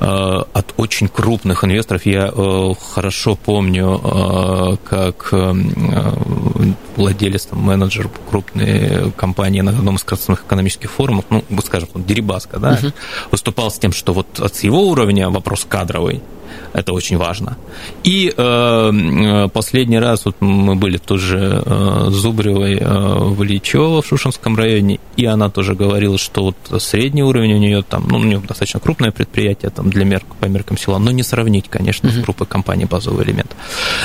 А, 0.00 0.46
от 0.52 0.74
очень 0.76 1.08
крупных 1.08 1.64
инвесторов 1.64 2.06
я 2.06 2.32
э, 2.34 2.74
хорошо 2.94 3.36
помню, 3.36 4.00
а, 4.02 4.76
как 4.84 5.28
э, 5.32 5.54
владелец, 6.96 7.48
менеджер 7.52 8.10
крупной 8.28 9.12
компании 9.12 9.60
на 9.60 9.70
одном 9.70 9.96
из 9.96 10.04
крупных 10.04 10.42
экономических 10.42 10.90
форумов, 10.90 11.24
ну, 11.30 11.44
скажем, 11.64 11.88
Дерибаска, 11.94 12.58
да, 12.58 12.74
uh-huh. 12.74 12.92
выступал 13.30 13.70
с 13.70 13.78
тем, 13.78 13.92
что 13.92 14.12
вот 14.12 14.40
от 14.40 14.56
его 14.56 14.88
уровня 14.88 15.30
вопрос 15.30 15.64
кадровый– 15.68 16.20
Это 16.72 16.92
очень 16.92 17.16
важно. 17.16 17.56
И 18.04 18.32
э, 18.36 19.48
последний 19.52 19.98
раз 19.98 20.24
вот 20.24 20.36
мы 20.40 20.74
были 20.74 20.98
тоже 20.98 21.62
э, 21.64 22.06
Зубревой 22.10 22.76
э, 22.76 22.84
в 22.84 23.42
Ильичево 23.42 24.02
в 24.02 24.06
Шушинском 24.06 24.56
районе, 24.56 24.98
и 25.16 25.24
она 25.24 25.50
тоже 25.50 25.74
говорила, 25.74 26.18
что 26.18 26.42
вот 26.42 26.82
средний 26.82 27.22
уровень 27.22 27.54
у 27.54 27.58
нее 27.58 27.82
там, 27.82 28.06
ну, 28.08 28.18
у 28.18 28.24
нее 28.24 28.38
достаточно 28.38 28.80
крупное 28.80 29.10
предприятие 29.10 29.70
там 29.70 29.90
для 29.90 30.04
мерк, 30.04 30.24
по 30.40 30.46
меркам 30.46 30.76
села, 30.76 30.98
но 30.98 31.10
не 31.10 31.22
сравнить, 31.22 31.66
конечно, 31.68 32.10
с 32.10 32.16
группой 32.16 32.46
компаний 32.46 32.84
«Базовый 32.84 33.24
элемент». 33.24 33.54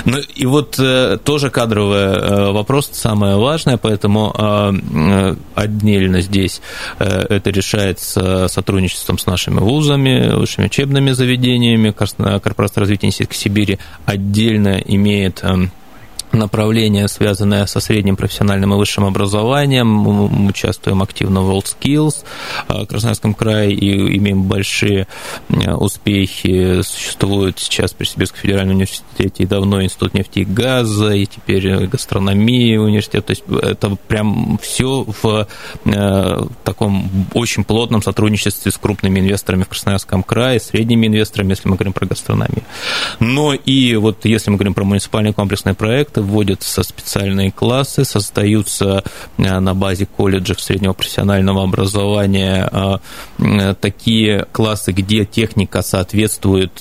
Ну, 0.06 0.18
и 0.18 0.46
вот 0.46 0.80
э, 0.80 1.18
тоже 1.24 1.50
кадровый 1.50 1.98
э, 1.98 2.52
вопрос 2.52 2.90
самое 2.94 3.38
важное, 3.38 3.78
поэтому 3.78 4.34
э, 4.38 5.36
отдельно 5.56 6.22
здесь 6.22 6.62
э, 7.00 7.06
это 7.30 7.50
решается 7.50 8.48
сотрудничеством 8.48 9.18
с 9.18 9.26
нашими 9.26 9.60
вузами, 9.60 10.36
высшими 10.36 10.66
учебными 10.66 11.12
заведениями, 11.12 11.92
корпорация 12.40 12.82
развития 12.82 13.12
Сибири 13.12 13.80
отдельно 14.06 14.78
имеет 14.86 15.44
направление, 16.34 17.08
связанное 17.08 17.66
со 17.66 17.80
средним 17.80 18.16
профессиональным 18.16 18.74
и 18.74 18.78
высшим 18.78 19.06
образованием. 19.06 19.88
Мы 19.88 20.50
участвуем 20.50 21.02
активно 21.02 21.42
в 21.42 21.52
WorldSkills 21.52 22.24
в 22.68 22.86
Красноярском 22.86 23.34
крае 23.34 23.74
и 23.74 24.18
имеем 24.18 24.44
большие 24.44 25.08
э, 25.50 25.74
успехи. 25.74 26.82
Существует 26.82 27.60
сейчас 27.60 27.94
при 27.94 28.06
Сибирском 28.06 28.42
федеральном 28.42 28.76
университете 28.76 29.44
и 29.44 29.46
давно 29.46 29.84
Институт 29.84 30.14
нефти 30.14 30.40
и 30.40 30.46
газа, 30.46 31.12
и 31.12 31.26
теперь 31.26 31.88
гастрономии 31.88 32.78
университет. 32.78 33.26
То 33.26 33.32
есть 33.32 33.44
это 33.62 33.96
прям 34.08 34.60
все 34.62 35.06
в 35.22 35.48
э, 35.86 36.38
таком 36.64 37.10
очень 37.34 37.64
плотном 37.64 38.02
сотрудничестве 38.02 38.72
с 38.72 38.78
крупными 38.78 39.20
инвесторами 39.20 39.64
в 39.64 39.70
Красноярском 39.70 40.24
крае, 40.24 40.60
средними 40.60 41.08
инвесторами, 41.08 41.52
если 41.52 41.68
мы 41.68 41.76
говорим 41.76 41.94
про 41.94 42.06
гастрономию. 42.06 42.64
Но 43.20 43.54
и 43.54 43.96
вот 43.96 44.26
если 44.26 44.50
мы 44.50 44.58
говорим 44.58 44.74
про 44.74 44.84
муниципальные 44.84 45.34
комплексные 45.34 45.76
проекты, 45.76 46.21
вводятся 46.22 46.84
специальные 46.84 47.52
классы, 47.52 48.06
создаются 48.06 49.04
э, 49.38 49.60
на 49.60 49.74
базе 49.74 50.06
колледжев 50.06 50.62
среднего 50.62 50.94
профессионального 50.94 51.64
образования 51.64 52.70
э, 52.72 52.98
э, 53.40 53.74
такие 53.76 54.46
классы, 54.52 54.92
где 54.92 55.26
техника 55.26 55.82
соответствует 55.82 56.72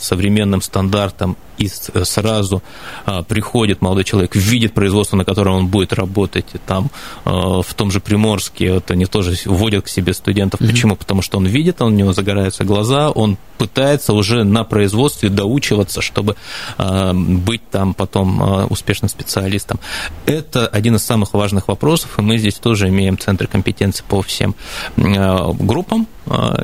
современным 0.00 0.60
стандартам 0.60 1.36
и 1.58 1.68
сразу 1.68 2.62
а, 3.04 3.22
приходит 3.22 3.80
молодой 3.80 4.04
человек, 4.04 4.34
видит 4.34 4.74
производство, 4.74 5.16
на 5.16 5.24
котором 5.24 5.54
он 5.54 5.66
будет 5.68 5.92
работать, 5.92 6.46
и 6.54 6.58
там 6.58 6.90
а, 7.24 7.62
в 7.62 7.74
том 7.74 7.90
же 7.90 8.00
Приморске 8.00 8.74
вот 8.74 8.90
они 8.90 9.06
тоже 9.06 9.36
вводят 9.44 9.84
к 9.84 9.88
себе 9.88 10.12
студентов. 10.14 10.60
Mm-hmm. 10.60 10.70
Почему? 10.70 10.96
Потому 10.96 11.22
что 11.22 11.38
он 11.38 11.46
видит, 11.46 11.80
у 11.82 11.88
него 11.88 12.12
загораются 12.12 12.64
глаза, 12.64 13.10
он 13.10 13.38
пытается 13.58 14.12
уже 14.12 14.44
на 14.44 14.64
производстве 14.64 15.28
доучиваться, 15.28 16.02
чтобы 16.02 16.36
а, 16.78 17.12
быть 17.14 17.68
там 17.70 17.94
потом 17.94 18.66
успешным 18.70 19.08
специалистом. 19.08 19.80
Это 20.26 20.66
один 20.66 20.96
из 20.96 21.04
самых 21.04 21.34
важных 21.34 21.68
вопросов, 21.68 22.18
и 22.18 22.22
мы 22.22 22.38
здесь 22.38 22.54
тоже 22.54 22.88
имеем 22.88 23.18
центры 23.18 23.46
компетенции 23.46 24.04
по 24.08 24.22
всем 24.22 24.54
группам, 24.96 26.06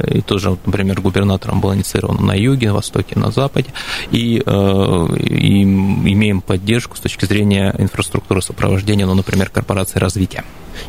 и 0.09 0.21
тоже, 0.21 0.57
например, 0.67 1.01
губернатором 1.01 1.61
был 1.61 1.75
инициирован 1.75 2.25
на 2.25 2.33
юге, 2.33 2.69
на 2.69 2.75
востоке, 2.75 3.19
на 3.19 3.31
западе, 3.31 3.71
и 4.11 4.43
и 4.43 5.63
имеем 5.63 6.41
поддержку 6.41 6.97
с 6.97 7.01
точки 7.01 7.25
зрения 7.25 7.75
инфраструктуры 7.79 8.43
сопровождения, 8.43 9.07
ну, 9.07 9.15
например, 9.15 9.49
корпорации 9.49 9.99
развития. 9.99 10.45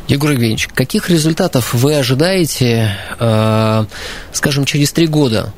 Егор 0.08 0.30
Евгеньевич, 0.30 0.68
каких 0.68 1.10
результатов 1.10 1.74
вы 1.74 1.94
ожидаете, 1.96 2.96
э, 3.18 3.84
скажем, 4.32 4.64
через 4.64 4.92
три 4.92 5.06
года 5.06 5.52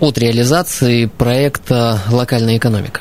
от 0.00 0.18
реализации 0.18 1.06
проекта 1.06 2.00
«Локальная 2.10 2.56
экономика»? 2.56 3.00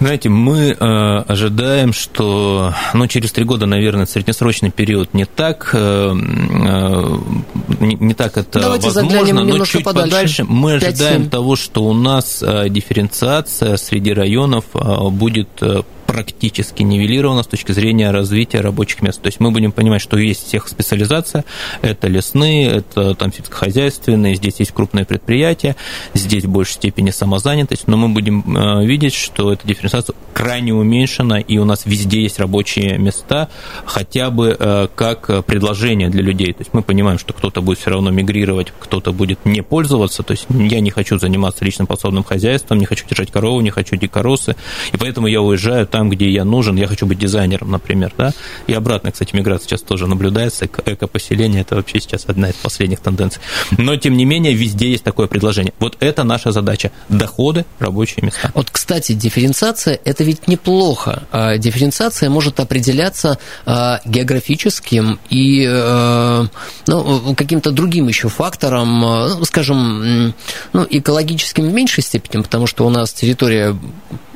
Знаете, 0.00 0.30
мы 0.30 0.70
э, 0.70 1.22
ожидаем, 1.28 1.92
что 1.92 2.72
ну, 2.94 3.06
через 3.06 3.32
три 3.32 3.44
года, 3.44 3.66
наверное, 3.66 4.06
среднесрочный 4.06 4.70
период 4.70 5.12
не 5.12 5.26
так, 5.26 5.70
э, 5.74 5.78
э, 5.78 7.18
не, 7.80 7.94
не 7.96 8.14
так 8.14 8.38
это 8.38 8.60
Давайте 8.60 8.88
возможно, 8.88 9.44
но 9.44 9.64
чуть 9.66 9.84
подальше. 9.84 10.10
подальше 10.10 10.44
мы 10.44 10.74
ожидаем 10.76 11.28
того, 11.28 11.54
что 11.54 11.84
у 11.84 11.92
нас 11.92 12.42
э, 12.42 12.70
дифференциация 12.70 13.76
среди 13.76 14.14
районов 14.14 14.64
э, 14.72 15.08
будет 15.10 15.62
практически 16.10 16.82
нивелирована 16.82 17.44
с 17.44 17.46
точки 17.46 17.70
зрения 17.70 18.10
развития 18.10 18.62
рабочих 18.62 19.00
мест. 19.00 19.22
То 19.22 19.28
есть 19.28 19.38
мы 19.38 19.52
будем 19.52 19.70
понимать, 19.70 20.02
что 20.02 20.18
есть 20.18 20.44
всех 20.44 20.66
специализация, 20.66 21.44
это 21.82 22.08
лесные, 22.08 22.68
это 22.68 23.14
там 23.14 23.32
сельскохозяйственные, 23.32 24.34
здесь 24.34 24.56
есть 24.58 24.72
крупные 24.72 25.04
предприятия, 25.04 25.76
здесь 26.12 26.46
в 26.46 26.48
большей 26.48 26.72
степени 26.72 27.10
самозанятость, 27.10 27.86
но 27.86 27.96
мы 27.96 28.08
будем 28.08 28.56
э, 28.56 28.84
видеть, 28.84 29.14
что 29.14 29.52
эта 29.52 29.64
дифференциация 29.68 30.16
крайне 30.34 30.74
уменьшена, 30.74 31.38
и 31.38 31.58
у 31.58 31.64
нас 31.64 31.82
везде 31.84 32.22
есть 32.22 32.40
рабочие 32.40 32.98
места, 32.98 33.48
хотя 33.84 34.30
бы 34.30 34.56
э, 34.58 34.88
как 34.96 35.44
предложение 35.44 36.08
для 36.08 36.22
людей. 36.22 36.52
То 36.52 36.62
есть 36.62 36.74
мы 36.74 36.82
понимаем, 36.82 37.20
что 37.20 37.34
кто-то 37.34 37.62
будет 37.62 37.78
все 37.78 37.90
равно 37.90 38.10
мигрировать, 38.10 38.72
кто-то 38.80 39.12
будет 39.12 39.38
не 39.44 39.62
пользоваться, 39.62 40.24
то 40.24 40.32
есть 40.32 40.46
я 40.48 40.80
не 40.80 40.90
хочу 40.90 41.20
заниматься 41.20 41.64
личным 41.64 41.86
подсобным 41.86 42.24
хозяйством, 42.24 42.78
не 42.78 42.86
хочу 42.86 43.06
держать 43.06 43.30
корову, 43.30 43.60
не 43.60 43.70
хочу 43.70 43.94
дикоросы, 43.94 44.56
и 44.92 44.96
поэтому 44.96 45.28
я 45.28 45.40
уезжаю 45.40 45.86
там, 45.86 45.99
там, 46.00 46.08
где 46.08 46.30
я 46.30 46.46
нужен, 46.46 46.76
я 46.76 46.86
хочу 46.86 47.04
быть 47.04 47.18
дизайнером, 47.18 47.72
например, 47.72 48.10
да, 48.16 48.32
и 48.66 48.72
обратно, 48.72 49.12
кстати, 49.12 49.36
миграция 49.36 49.68
сейчас 49.68 49.82
тоже 49.82 50.06
наблюдается, 50.06 50.64
эко-поселение, 50.64 51.60
это 51.60 51.76
вообще 51.76 52.00
сейчас 52.00 52.24
одна 52.26 52.48
из 52.48 52.54
последних 52.54 53.00
тенденций. 53.00 53.42
Но, 53.76 53.96
тем 53.96 54.16
не 54.16 54.24
менее, 54.24 54.54
везде 54.54 54.90
есть 54.90 55.04
такое 55.04 55.26
предложение. 55.26 55.74
Вот 55.78 55.98
это 56.00 56.24
наша 56.24 56.52
задача– 56.52 56.90
доходы, 57.10 57.66
рабочие 57.78 58.24
места. 58.24 58.50
Вот, 58.54 58.70
кстати, 58.70 59.12
дифференциация– 59.12 60.00
это 60.06 60.24
ведь 60.24 60.48
неплохо. 60.48 61.24
А 61.32 61.58
дифференциация 61.58 62.30
может 62.30 62.58
определяться 62.60 63.38
а, 63.66 64.00
географическим 64.06 65.20
и 65.28 65.66
а, 65.68 66.46
ну, 66.86 67.34
каким-то 67.34 67.72
другим 67.72 68.08
еще 68.08 68.30
фактором, 68.30 69.00
ну, 69.00 69.44
скажем, 69.44 70.32
ну, 70.72 70.86
экологическим 70.88 71.68
в 71.68 71.72
меньшей 71.74 72.02
степени, 72.02 72.40
потому 72.40 72.66
что 72.66 72.86
у 72.86 72.88
нас 72.88 73.12
территория 73.12 73.76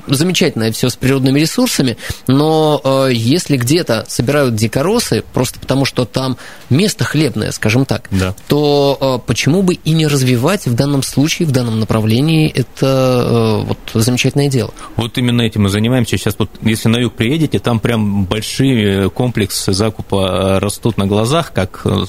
замечательное 0.06 0.72
все 0.72 0.88
с 0.88 0.96
природными 0.96 1.40
ресурсами, 1.40 1.96
но 2.26 2.80
э, 2.82 3.08
если 3.12 3.56
где-то 3.56 4.04
собирают 4.08 4.54
дикоросы, 4.54 5.24
просто 5.32 5.58
потому 5.60 5.84
что 5.84 6.04
там 6.04 6.36
место 6.70 7.04
хлебное, 7.04 7.52
скажем 7.52 7.84
так, 7.84 8.08
да. 8.10 8.34
то 8.48 8.98
э, 9.00 9.26
почему 9.26 9.62
бы 9.62 9.74
и 9.74 9.90
не 9.92 10.06
развивать 10.06 10.66
в 10.66 10.74
данном 10.74 11.02
случае, 11.02 11.48
в 11.48 11.52
данном 11.52 11.80
направлении 11.80 12.50
это 12.50 12.86
э, 12.86 13.64
вот 13.66 13.78
замечательное 13.94 14.48
дело? 14.48 14.72
Вот 14.96 15.16
именно 15.18 15.42
этим 15.42 15.62
мы 15.62 15.68
занимаемся. 15.68 16.16
Сейчас 16.16 16.34
вот, 16.38 16.50
если 16.62 16.88
на 16.88 16.98
юг 16.98 17.14
приедете, 17.14 17.58
там 17.58 17.80
прям 17.80 18.24
большие 18.24 19.10
комплексы 19.10 19.72
закупа 19.72 20.58
растут 20.60 20.98
на 20.98 21.06
глазах, 21.06 21.52
как 21.52 21.82
э, 21.84 22.04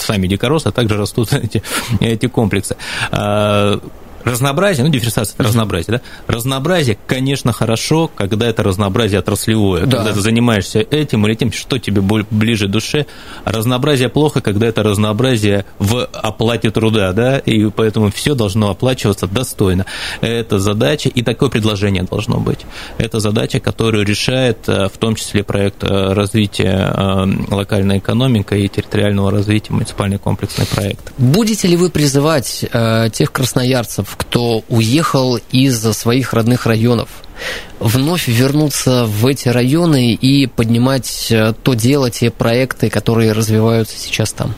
сами 0.00 0.26
дикоросы, 0.26 0.68
а 0.68 0.72
также 0.72 0.96
растут 0.96 1.32
эти, 1.32 1.62
эти 2.00 2.26
комплексы. 2.26 2.76
Разнообразие, 4.26 4.84
ну, 4.84 4.90
дифференциация 4.90 5.34
это 5.34 5.44
разнообразие, 5.44 5.98
да? 5.98 6.00
Разнообразие, 6.26 6.98
конечно, 7.06 7.52
хорошо, 7.52 8.10
когда 8.12 8.48
это 8.48 8.64
разнообразие 8.64 9.20
отраслевое, 9.20 9.86
да. 9.86 9.98
когда 9.98 10.12
ты 10.14 10.20
занимаешься 10.20 10.80
этим 10.80 11.24
или 11.28 11.34
тем, 11.34 11.52
что 11.52 11.78
тебе 11.78 12.02
ближе 12.02 12.66
душе. 12.66 13.06
Разнообразие 13.44 14.08
плохо, 14.08 14.40
когда 14.40 14.66
это 14.66 14.82
разнообразие 14.82 15.64
в 15.78 16.04
оплате 16.12 16.72
труда, 16.72 17.12
да, 17.12 17.38
и 17.38 17.70
поэтому 17.70 18.10
все 18.10 18.34
должно 18.34 18.70
оплачиваться 18.70 19.28
достойно. 19.28 19.86
Это 20.20 20.58
задача, 20.58 21.08
и 21.08 21.22
такое 21.22 21.48
предложение 21.48 22.02
должно 22.02 22.38
быть. 22.38 22.66
Это 22.98 23.20
задача, 23.20 23.60
которую 23.60 24.04
решает 24.04 24.68
э, 24.68 24.88
в 24.92 24.98
том 24.98 25.14
числе 25.14 25.44
проект 25.44 25.84
э, 25.84 26.12
развития 26.12 26.92
э, 26.92 27.54
локальной 27.54 27.98
экономики 27.98 28.54
и 28.54 28.68
территориального 28.68 29.30
развития 29.30 29.72
муниципальный 29.72 30.18
комплексный 30.18 30.66
проект. 30.66 31.12
Будете 31.16 31.68
ли 31.68 31.76
вы 31.76 31.90
призывать 31.90 32.64
тех 33.12 33.32
красноярцев, 33.32 34.15
кто 34.16 34.64
уехал 34.68 35.38
из 35.52 35.80
своих 35.96 36.32
родных 36.32 36.66
районов, 36.66 37.08
вновь 37.78 38.28
вернуться 38.28 39.04
в 39.06 39.26
эти 39.26 39.48
районы 39.48 40.12
и 40.14 40.46
поднимать 40.46 41.28
э, 41.30 41.52
то 41.62 41.74
дело, 41.74 42.10
те 42.10 42.30
проекты, 42.30 42.88
которые 42.88 43.32
развиваются 43.32 43.98
сейчас 43.98 44.32
там? 44.32 44.54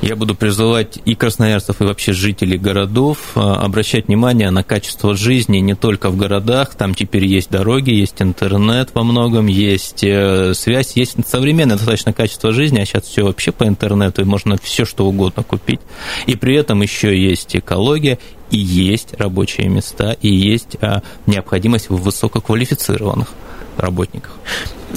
Я 0.00 0.16
буду 0.16 0.34
призывать 0.34 0.98
и 1.04 1.14
красноярцев, 1.14 1.80
и 1.80 1.84
вообще 1.84 2.12
жителей 2.12 2.58
городов 2.58 3.18
э, 3.34 3.40
обращать 3.40 4.06
внимание 4.08 4.50
на 4.50 4.62
качество 4.62 5.16
жизни 5.16 5.58
не 5.58 5.74
только 5.74 6.10
в 6.10 6.16
городах, 6.16 6.74
там 6.74 6.94
теперь 6.94 7.24
есть 7.24 7.50
дороги, 7.50 7.90
есть 7.90 8.20
интернет 8.20 8.90
во 8.94 9.02
многом, 9.02 9.46
есть 9.46 10.04
э, 10.04 10.54
связь, 10.54 10.92
есть 10.96 11.16
современное 11.26 11.76
достаточно 11.76 12.12
качество 12.12 12.52
жизни, 12.52 12.80
а 12.80 12.86
сейчас 12.86 13.04
все 13.04 13.24
вообще 13.24 13.52
по 13.52 13.64
интернету, 13.64 14.22
и 14.22 14.24
можно 14.24 14.56
все 14.62 14.84
что 14.84 15.06
угодно 15.06 15.42
купить. 15.42 15.80
И 16.26 16.36
при 16.36 16.54
этом 16.54 16.82
еще 16.82 17.16
есть 17.18 17.56
экология, 17.56 18.18
и 18.50 18.58
есть 18.58 19.14
рабочие 19.18 19.68
места, 19.68 20.16
и 20.20 20.28
есть 20.28 20.76
а, 20.80 21.02
необходимость 21.26 21.90
в 21.90 21.96
высококвалифицированных 21.96 23.28
работниках. 23.76 24.32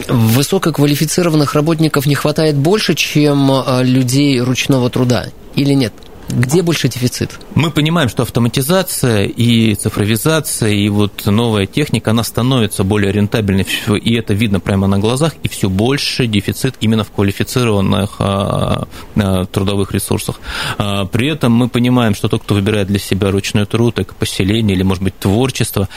Высококвалифицированных 0.08 1.54
работников 1.54 2.06
не 2.06 2.16
хватает 2.16 2.56
больше, 2.56 2.96
чем 2.96 3.52
а, 3.52 3.82
людей 3.84 4.40
ручного 4.40 4.90
труда, 4.90 5.28
или 5.56 5.74
нет? 5.74 5.94
Где 6.30 6.62
больше 6.62 6.88
дефицит? 6.88 7.40
Мы 7.56 7.72
понимаем, 7.72 8.10
что 8.10 8.24
автоматизация 8.24 9.26
и 9.26 9.76
цифровизация, 9.76 10.70
и 10.70 10.88
вот 10.90 11.26
новая 11.26 11.66
техника, 11.66 12.12
она 12.12 12.24
становится 12.24 12.84
более 12.84 13.12
рентабельной, 13.12 13.68
и 14.02 14.16
это 14.16 14.34
видно 14.34 14.60
прямо 14.60 14.88
на 14.88 15.00
глазах, 15.00 15.34
и 15.44 15.48
все 15.48 15.70
больше 15.70 16.28
дефицит 16.28 16.76
именно 16.80 17.04
в 17.04 17.12
квалифицированных 17.12 18.16
а, 18.20 18.88
а, 19.16 19.46
трудовых 19.46 19.92
ресурсах. 19.92 20.40
А, 20.78 21.06
при 21.06 21.28
этом 21.28 21.52
мы 21.52 21.70
понимаем, 21.70 22.16
что 22.16 22.28
тот, 22.28 22.44
кто 22.44 22.56
выбирает 22.56 22.88
для 22.88 23.00
себя 23.00 23.32
ручной 23.32 23.66
труд, 23.66 24.00
экопоселение 24.00 24.76
или, 24.76 24.84
может 24.84 25.04
быть, 25.04 25.18
творчество, 25.20 25.90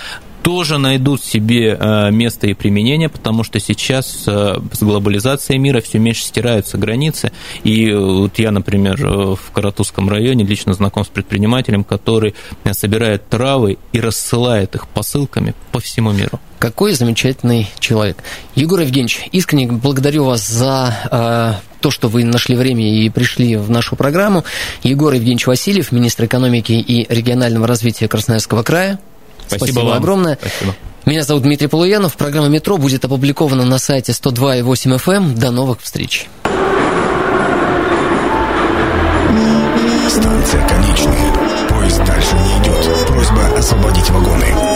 тоже 0.44 0.76
найдут 0.76 1.24
себе 1.24 1.76
э, 1.80 2.10
место 2.10 2.46
и 2.46 2.52
применение, 2.52 3.08
потому 3.08 3.44
что 3.44 3.58
сейчас 3.58 4.24
э, 4.26 4.58
с 4.72 4.82
глобализацией 4.82 5.58
мира 5.58 5.80
все 5.80 5.98
меньше 5.98 6.22
стираются 6.22 6.76
границы. 6.76 7.32
И 7.64 7.90
вот 7.90 8.38
я, 8.38 8.50
например, 8.50 9.02
э, 9.02 9.34
в 9.36 9.50
Каратузском 9.52 10.10
районе 10.10 10.44
лично 10.44 10.74
знаком 10.74 11.06
с 11.06 11.08
предпринимателем, 11.08 11.82
который 11.82 12.34
собирает 12.72 13.26
травы 13.26 13.78
и 13.92 14.00
рассылает 14.00 14.74
их 14.74 14.86
посылками 14.86 15.54
по 15.72 15.80
всему 15.80 16.12
миру. 16.12 16.38
Какой 16.58 16.92
замечательный 16.92 17.70
человек. 17.80 18.18
Егор 18.54 18.80
Евгеньевич, 18.80 19.28
искренне 19.32 19.72
благодарю 19.72 20.24
вас 20.24 20.46
за 20.46 21.60
то, 21.80 21.90
что 21.90 22.08
вы 22.08 22.24
нашли 22.24 22.56
время 22.56 22.84
и 22.90 23.10
пришли 23.10 23.56
в 23.56 23.70
нашу 23.70 23.96
программу. 23.96 24.44
Егор 24.82 25.12
Евгеньевич 25.12 25.46
Васильев, 25.46 25.92
министр 25.92 26.24
экономики 26.24 26.72
и 26.72 27.06
регионального 27.12 27.66
развития 27.66 28.08
Красноярского 28.08 28.62
края. 28.62 28.98
Спасибо, 29.46 29.66
Спасибо 29.66 29.88
вам. 29.88 29.98
огромное. 29.98 30.38
Спасибо. 30.40 30.74
Меня 31.06 31.22
зовут 31.22 31.42
Дмитрий 31.42 31.66
Полуянов. 31.68 32.16
Программа 32.16 32.48
«Метро» 32.48 32.78
будет 32.78 33.04
опубликована 33.04 33.64
на 33.64 33.78
сайте 33.78 34.12
102.8 34.12 34.96
FM. 34.96 35.14
Эм. 35.16 35.34
До 35.34 35.50
новых 35.50 35.82
встреч. 35.82 36.28
Станция 40.08 40.68
конечная. 40.68 41.32
Поезд 41.68 42.04
дальше 42.04 42.34
не 42.36 42.62
идет. 42.62 43.06
Просьба 43.06 43.58
освободить 43.58 44.08
вагоны. 44.10 44.73